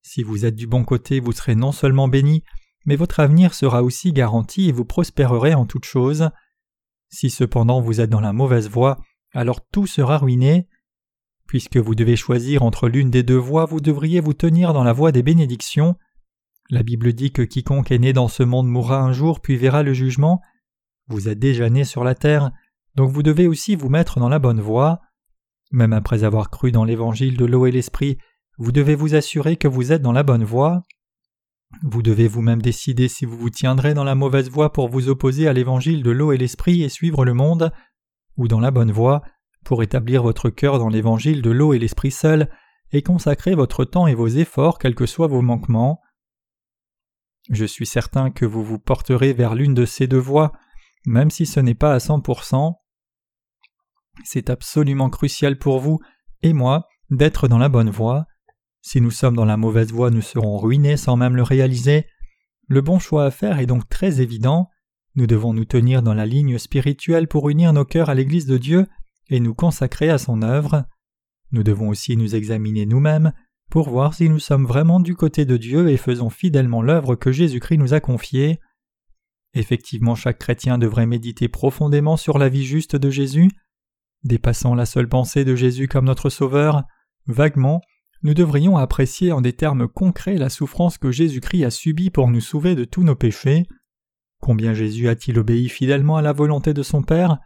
Si 0.01 0.21
vous 0.21 0.45
êtes 0.45 0.55
du 0.55 0.67
bon 0.67 0.83
côté, 0.83 1.19
vous 1.19 1.31
serez 1.31 1.55
non 1.55 1.71
seulement 1.71 2.09
béni, 2.09 2.43
mais 2.85 2.97
votre 2.97 3.21
avenir 3.21 3.53
sera 3.53 3.83
aussi 3.83 4.11
garanti 4.11 4.67
et 4.67 4.71
vous 4.73 4.85
prospérerez 4.85 5.53
en 5.53 5.65
toutes 5.65 5.85
choses. 5.85 6.29
Si 7.09 7.29
cependant 7.29 7.79
vous 7.79 8.01
êtes 8.01 8.09
dans 8.09 8.19
la 8.19 8.33
mauvaise 8.33 8.69
voie, 8.69 8.99
alors 9.33 9.65
tout 9.71 9.87
sera 9.87 10.17
ruiné. 10.17 10.67
Puisque 11.47 11.77
vous 11.77 11.95
devez 11.95 12.15
choisir 12.15 12.63
entre 12.63 12.89
l'une 12.89 13.09
des 13.09 13.23
deux 13.23 13.37
voies, 13.37 13.65
vous 13.65 13.79
devriez 13.79 14.19
vous 14.19 14.33
tenir 14.33 14.73
dans 14.73 14.83
la 14.83 14.93
voie 14.93 15.11
des 15.11 15.23
bénédictions. 15.23 15.95
La 16.69 16.83
Bible 16.83 17.13
dit 17.13 17.31
que 17.31 17.41
quiconque 17.41 17.91
est 17.91 17.99
né 17.99 18.13
dans 18.13 18.27
ce 18.27 18.43
monde 18.43 18.67
mourra 18.67 18.99
un 18.99 19.13
jour 19.13 19.39
puis 19.39 19.55
verra 19.55 19.83
le 19.83 19.93
jugement. 19.93 20.41
Vous 21.07 21.27
êtes 21.27 21.39
déjà 21.39 21.69
né 21.69 21.83
sur 21.83 22.03
la 22.03 22.15
terre, 22.15 22.51
donc 22.95 23.11
vous 23.11 23.23
devez 23.23 23.47
aussi 23.47 23.75
vous 23.75 23.89
mettre 23.89 24.19
dans 24.19 24.29
la 24.29 24.39
bonne 24.39 24.61
voie. 24.61 25.01
Même 25.71 25.93
après 25.93 26.23
avoir 26.23 26.49
cru 26.49 26.71
dans 26.71 26.83
l'évangile 26.83 27.37
de 27.37 27.45
l'eau 27.45 27.65
et 27.65 27.71
l'esprit, 27.71 28.17
vous 28.57 28.71
devez 28.71 28.95
vous 28.95 29.15
assurer 29.15 29.57
que 29.57 29.67
vous 29.67 29.91
êtes 29.91 30.01
dans 30.01 30.11
la 30.11 30.23
bonne 30.23 30.43
voie. 30.43 30.83
Vous 31.81 32.03
devez 32.03 32.27
vous-même 32.27 32.61
décider 32.61 33.07
si 33.07 33.25
vous 33.25 33.37
vous 33.37 33.49
tiendrez 33.49 33.93
dans 33.93 34.03
la 34.03 34.13
mauvaise 34.13 34.49
voie 34.49 34.71
pour 34.71 34.89
vous 34.89 35.09
opposer 35.09 35.47
à 35.47 35.53
l'évangile 35.53 36.03
de 36.03 36.11
l'eau 36.11 36.31
et 36.31 36.37
l'esprit 36.37 36.83
et 36.83 36.89
suivre 36.89 37.25
le 37.25 37.33
monde, 37.33 37.71
ou 38.37 38.47
dans 38.47 38.59
la 38.59 38.71
bonne 38.71 38.91
voie 38.91 39.23
pour 39.63 39.81
établir 39.81 40.23
votre 40.23 40.49
cœur 40.49 40.77
dans 40.77 40.89
l'évangile 40.89 41.41
de 41.41 41.49
l'eau 41.49 41.73
et 41.73 41.79
l'esprit 41.79 42.11
seul, 42.11 42.49
et 42.91 43.01
consacrer 43.01 43.55
votre 43.55 43.85
temps 43.85 44.07
et 44.07 44.13
vos 44.13 44.27
efforts 44.27 44.77
quels 44.77 44.93
que 44.93 45.05
soient 45.05 45.27
vos 45.27 45.41
manquements. 45.41 45.99
Je 47.49 47.65
suis 47.65 47.85
certain 47.85 48.29
que 48.29 48.45
vous 48.45 48.63
vous 48.63 48.79
porterez 48.79 49.33
vers 49.33 49.55
l'une 49.55 49.73
de 49.73 49.85
ces 49.85 50.05
deux 50.05 50.19
voies, 50.19 50.53
même 51.05 51.29
si 51.29 51.45
ce 51.45 51.59
n'est 51.59 51.75
pas 51.75 51.93
à 51.93 51.99
cent 51.99 52.19
pour 52.19 52.43
cent. 52.43 52.79
C'est 54.23 54.49
absolument 54.49 55.09
crucial 55.09 55.57
pour 55.57 55.79
vous 55.79 55.99
et 56.41 56.53
moi 56.53 56.87
d'être 57.09 57.47
dans 57.47 57.57
la 57.57 57.69
bonne 57.69 57.89
voie. 57.89 58.25
Si 58.81 59.01
nous 59.01 59.11
sommes 59.11 59.35
dans 59.35 59.45
la 59.45 59.57
mauvaise 59.57 59.91
voie, 59.91 60.11
nous 60.11 60.21
serons 60.21 60.57
ruinés 60.57 60.97
sans 60.97 61.15
même 61.15 61.35
le 61.35 61.43
réaliser. 61.43 62.05
Le 62.67 62.81
bon 62.81 62.99
choix 62.99 63.25
à 63.25 63.31
faire 63.31 63.59
est 63.59 63.65
donc 63.65 63.87
très 63.89 64.21
évident. 64.21 64.69
Nous 65.15 65.27
devons 65.27 65.53
nous 65.53 65.65
tenir 65.65 66.01
dans 66.01 66.13
la 66.13 66.25
ligne 66.25 66.57
spirituelle 66.57 67.27
pour 67.27 67.49
unir 67.49 67.71
nos 67.71 67.85
cœurs 67.85 68.09
à 68.09 68.15
l'Église 68.15 68.45
de 68.45 68.57
Dieu 68.57 68.87
et 69.29 69.39
nous 69.39 69.53
consacrer 69.53 70.09
à 70.09 70.17
son 70.17 70.41
œuvre. 70.41 70.85
Nous 71.51 71.63
devons 71.63 71.89
aussi 71.89 72.17
nous 72.17 72.35
examiner 72.35 72.85
nous-mêmes 72.85 73.31
pour 73.69 73.89
voir 73.89 74.13
si 74.13 74.27
nous 74.27 74.39
sommes 74.39 74.65
vraiment 74.65 74.99
du 74.99 75.15
côté 75.15 75.45
de 75.45 75.57
Dieu 75.57 75.89
et 75.89 75.97
faisons 75.97 76.29
fidèlement 76.29 76.81
l'œuvre 76.81 77.15
que 77.15 77.31
Jésus-Christ 77.31 77.77
nous 77.77 77.93
a 77.93 77.99
confiée. 77.99 78.59
Effectivement, 79.53 80.15
chaque 80.15 80.39
chrétien 80.39 80.77
devrait 80.77 81.05
méditer 81.05 81.47
profondément 81.47 82.17
sur 82.17 82.37
la 82.37 82.49
vie 82.49 82.65
juste 82.65 82.95
de 82.95 83.09
Jésus. 83.09 83.49
Dépassant 84.23 84.73
la 84.73 84.85
seule 84.85 85.09
pensée 85.09 85.45
de 85.45 85.55
Jésus 85.55 85.87
comme 85.87 86.05
notre 86.05 86.29
Sauveur, 86.29 86.83
vaguement, 87.27 87.81
nous 88.23 88.33
devrions 88.33 88.77
apprécier 88.77 89.31
en 89.31 89.41
des 89.41 89.53
termes 89.53 89.87
concrets 89.87 90.37
la 90.37 90.49
souffrance 90.49 90.97
que 90.97 91.11
Jésus-Christ 91.11 91.65
a 91.65 91.71
subie 91.71 92.09
pour 92.09 92.29
nous 92.29 92.41
sauver 92.41 92.73
de 92.73 92.85
tous 92.85 93.03
nos 93.03 93.15
péchés. 93.15 93.67
Combien 94.39 94.73
Jésus 94.73 95.09
a-t-il 95.09 95.37
obéi 95.37 95.69
fidèlement 95.69 96.17
à 96.17 96.21
la 96.21 96.33
volonté 96.33 96.73
de 96.73 96.83
son 96.83 97.03
Père? 97.03 97.37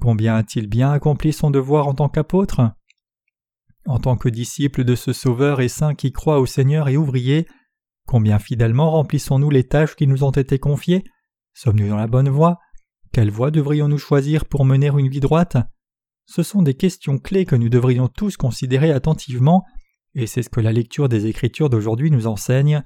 Combien 0.00 0.34
a-t-il 0.36 0.66
bien 0.66 0.90
accompli 0.90 1.32
son 1.32 1.50
devoir 1.50 1.86
en 1.86 1.94
tant 1.94 2.08
qu'apôtre? 2.08 2.72
En 3.86 3.98
tant 3.98 4.16
que 4.16 4.30
disciple 4.30 4.82
de 4.82 4.94
ce 4.94 5.12
Sauveur 5.12 5.60
et 5.60 5.68
saint 5.68 5.94
qui 5.94 6.10
croit 6.10 6.40
au 6.40 6.46
Seigneur 6.46 6.88
et 6.88 6.96
ouvrier, 6.96 7.46
combien 8.06 8.38
fidèlement 8.38 8.90
remplissons-nous 8.90 9.50
les 9.50 9.64
tâches 9.64 9.94
qui 9.94 10.06
nous 10.06 10.24
ont 10.24 10.30
été 10.30 10.58
confiées? 10.58 11.04
Sommes-nous 11.54 11.88
dans 11.88 11.96
la 11.96 12.08
bonne 12.08 12.28
voie? 12.28 12.58
Quelle 13.12 13.30
voie 13.30 13.52
devrions-nous 13.52 13.98
choisir 13.98 14.44
pour 14.44 14.64
mener 14.64 14.88
une 14.88 15.08
vie 15.08 15.20
droite? 15.20 15.56
Ce 16.26 16.42
sont 16.42 16.62
des 16.62 16.74
questions 16.74 17.18
clés 17.18 17.44
que 17.44 17.54
nous 17.54 17.68
devrions 17.68 18.08
tous 18.08 18.36
considérer 18.36 18.90
attentivement, 18.90 19.64
et 20.14 20.26
c'est 20.26 20.42
ce 20.42 20.48
que 20.48 20.60
la 20.60 20.72
lecture 20.72 21.08
des 21.08 21.26
Écritures 21.26 21.70
d'aujourd'hui 21.70 22.10
nous 22.10 22.26
enseigne. 22.26 22.82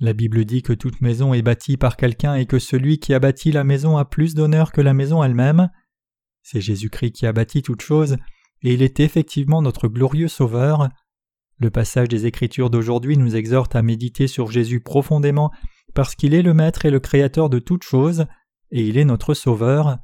La 0.00 0.12
Bible 0.12 0.44
dit 0.44 0.62
que 0.62 0.72
toute 0.72 1.00
maison 1.00 1.34
est 1.34 1.42
bâtie 1.42 1.76
par 1.76 1.96
quelqu'un 1.96 2.34
et 2.34 2.46
que 2.46 2.58
celui 2.58 2.98
qui 2.98 3.14
a 3.14 3.20
bâti 3.20 3.52
la 3.52 3.62
maison 3.62 3.96
a 3.96 4.04
plus 4.04 4.34
d'honneur 4.34 4.72
que 4.72 4.80
la 4.80 4.94
maison 4.94 5.22
elle-même. 5.22 5.70
C'est 6.42 6.60
Jésus-Christ 6.60 7.12
qui 7.12 7.26
a 7.26 7.32
bâti 7.32 7.62
toute 7.62 7.82
chose, 7.82 8.16
et 8.62 8.74
il 8.74 8.82
est 8.82 8.98
effectivement 8.98 9.62
notre 9.62 9.86
glorieux 9.86 10.28
Sauveur. 10.28 10.88
Le 11.58 11.70
passage 11.70 12.08
des 12.08 12.26
Écritures 12.26 12.70
d'aujourd'hui 12.70 13.16
nous 13.16 13.36
exhorte 13.36 13.76
à 13.76 13.82
méditer 13.82 14.26
sur 14.26 14.50
Jésus 14.50 14.80
profondément, 14.80 15.52
parce 15.98 16.14
qu'il 16.14 16.32
est 16.32 16.42
le 16.42 16.54
Maître 16.54 16.86
et 16.86 16.92
le 16.92 17.00
Créateur 17.00 17.50
de 17.50 17.58
toutes 17.58 17.82
choses, 17.82 18.26
et 18.70 18.86
il 18.86 18.98
est 18.98 19.04
notre 19.04 19.34
Sauveur. 19.34 19.98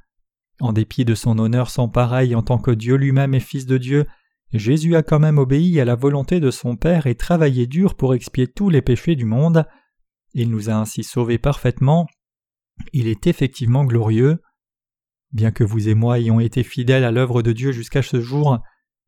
En 0.59 0.73
dépit 0.73 1.05
de 1.05 1.15
son 1.15 1.39
honneur 1.39 1.71
sans 1.71 1.89
pareil 1.89 2.35
en 2.35 2.43
tant 2.43 2.59
que 2.59 2.73
Dieu 2.73 2.97
lui-même 2.97 3.33
et 3.33 3.39
Fils 3.39 3.65
de 3.65 3.79
Dieu, 3.79 4.05
Jésus 4.53 4.97
a 4.97 5.05
quand 5.05 5.21
même 5.21 5.39
obéi 5.39 5.79
à 5.79 5.85
la 5.85 5.95
volonté 5.95 6.41
de 6.41 6.51
son 6.51 6.75
Père 6.75 7.07
et 7.07 7.15
travaillé 7.15 7.69
dur 7.69 7.95
pour 7.95 8.13
expier 8.13 8.49
tous 8.49 8.71
les 8.71 8.83
péchés 8.83 9.15
du 9.15 9.25
monde. 9.25 9.67
Il 10.33 10.51
nous 10.51 10.69
a 10.69 10.75
ainsi 10.75 11.05
sauvés 11.05 11.39
parfaitement. 11.39 12.09
Il 12.93 13.07
est 13.07 13.29
effectivement 13.29 13.85
glorieux. 13.85 14.43
Bien 15.31 15.53
que 15.53 15.63
vous 15.63 15.89
et 15.89 15.95
moi 15.95 16.19
ayons 16.19 16.41
été 16.41 16.65
fidèles 16.65 17.05
à 17.05 17.13
l'œuvre 17.13 17.41
de 17.41 17.53
Dieu 17.53 17.71
jusqu'à 17.71 18.03
ce 18.03 18.21
jour, 18.21 18.59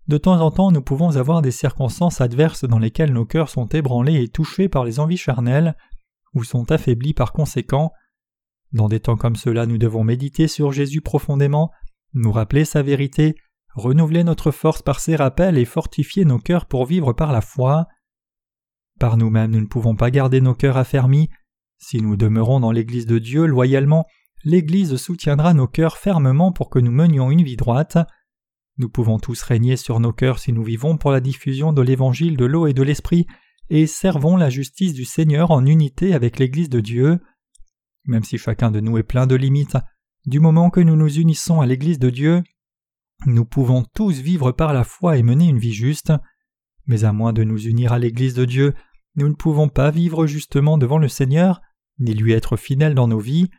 de 0.07 0.19
temps 0.19 0.41
en 0.41 0.53
temps 0.53 0.71
nous 0.71 0.83
pouvons 0.83 1.17
avoir 1.17 1.43
des 1.43 1.51
circonstances 1.51 2.21
adverses 2.21 2.65
dans 2.65 2.79
lesquelles 2.79 3.13
nos 3.13 3.27
cœurs 3.27 3.49
sont 3.49 3.67
ébranlés 3.67 4.23
et 4.23 4.29
touchés 4.29 4.69
par 4.69 4.85
les 4.85 5.01
envies 5.01 5.17
charnelles, 5.17 5.75
ou 6.37 6.45
sont 6.45 6.71
affaiblis 6.71 7.15
par 7.15 7.33
conséquent. 7.33 7.93
Dans 8.73 8.89
des 8.89 9.01
temps 9.01 9.17
comme 9.17 9.37
cela, 9.37 9.65
nous 9.65 9.79
devons 9.79 10.05
méditer 10.05 10.49
sur 10.49 10.71
Jésus 10.71 11.01
profondément, 11.01 11.71
nous 12.13 12.31
rappeler 12.31 12.67
sa 12.67 12.83
vérité, 12.83 13.37
renouveler 13.75 14.23
notre 14.23 14.51
force 14.51 14.83
par 14.83 15.01
ses 15.01 15.17
rappels 15.17 15.57
et 15.57 15.65
fortifier 15.65 16.27
nos 16.27 16.39
cœurs 16.39 16.67
pour 16.67 16.85
vivre 16.85 17.15
par 17.15 17.33
la 17.33 17.41
foi. 17.41 17.87
Par 19.01 19.17
nous-mêmes 19.17 19.51
nous 19.51 19.63
ne 19.63 19.67
pouvons 19.67 19.97
pas 19.97 20.11
garder 20.11 20.43
nos 20.43 20.55
cœurs 20.55 20.77
affermis. 20.77 21.31
Si 21.79 22.03
nous 22.03 22.17
demeurons 22.17 22.61
dans 22.61 22.71
l'Église 22.71 23.07
de 23.07 23.19
Dieu 23.19 23.47
loyalement, 23.47 24.05
l'Église 24.45 24.97
soutiendra 24.97 25.55
nos 25.55 25.67
cœurs 25.67 25.97
fermement 25.97 26.53
pour 26.53 26.69
que 26.69 26.79
nous 26.79 26.93
menions 26.93 27.31
une 27.31 27.43
vie 27.43 27.57
droite. 27.57 27.97
Nous 28.77 28.91
pouvons 28.91 29.19
tous 29.19 29.41
régner 29.41 29.79
sur 29.79 30.01
nos 30.01 30.13
cœurs 30.13 30.39
si 30.39 30.53
nous 30.53 30.65
vivons 30.65 30.99
pour 30.99 31.13
la 31.13 31.21
diffusion 31.21 31.73
de 31.73 31.81
l'Évangile 31.81 32.37
de 32.37 32.45
l'eau 32.45 32.67
et 32.67 32.75
de 32.75 32.83
l'Esprit 32.83 33.27
et 33.71 33.87
servons 33.87 34.37
la 34.37 34.51
justice 34.51 34.95
du 34.95 35.05
Seigneur 35.05 35.51
en 35.51 35.67
unité 35.67 36.15
avec 36.15 36.39
l'Église 36.39 36.69
de 36.69 36.81
Dieu. 36.81 37.21
Même 38.07 38.25
si 38.25 38.39
chacun 38.39 38.71
de 38.71 38.81
nous 38.81 38.99
est 38.99 39.03
plein 39.03 39.27
de 39.27 39.35
limites, 39.35 39.77
du 40.27 40.41
moment 40.41 40.71
que 40.71 40.81
nous 40.81 40.97
nous 40.97 41.19
unissons 41.19 41.61
à 41.61 41.67
l'Église 41.67 41.99
de 41.99 42.11
Dieu, 42.11 42.43
nous 43.25 43.45
pouvons 43.45 43.85
tous 43.95 44.21
vivre 44.21 44.53
par 44.53 44.73
la 44.73 44.85
foi 44.85 45.17
et 45.17 45.23
mener 45.23 45.49
une 45.49 45.59
vie 45.59 45.73
juste. 45.73 46.13
Mais 46.87 47.05
à 47.05 47.13
moins 47.13 47.33
de 47.33 47.45
nous 47.45 47.59
unir 47.59 47.93
à 47.93 47.99
l'Église 47.99 48.35
de 48.35 48.45
Dieu, 48.45 48.75
nous 49.17 49.29
ne 49.29 49.35
pouvons 49.35 49.69
pas 49.69 49.91
vivre 49.91 50.27
justement 50.27 50.79
devant 50.79 50.99
le 50.99 51.09
Seigneur, 51.09 51.61
ni 51.99 52.15
lui 52.15 52.33
être 52.33 52.57
fidèles 52.57 52.95
dans 52.95 53.09
nos 53.09 53.19
vies. 53.19 53.51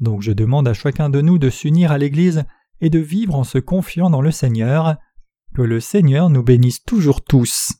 Donc 0.00 0.22
je 0.22 0.32
demande 0.32 0.68
à 0.68 0.74
chacun 0.74 1.10
de 1.10 1.20
nous 1.20 1.38
de 1.38 1.50
s'unir 1.50 1.92
à 1.92 1.98
l'Église 1.98 2.44
et 2.80 2.90
de 2.90 2.98
vivre 2.98 3.34
en 3.34 3.44
se 3.44 3.58
confiant 3.58 4.10
dans 4.10 4.22
le 4.22 4.30
Seigneur. 4.30 4.96
Que 5.54 5.62
le 5.62 5.80
Seigneur 5.80 6.30
nous 6.30 6.42
bénisse 6.42 6.82
toujours 6.82 7.22
tous. 7.22 7.72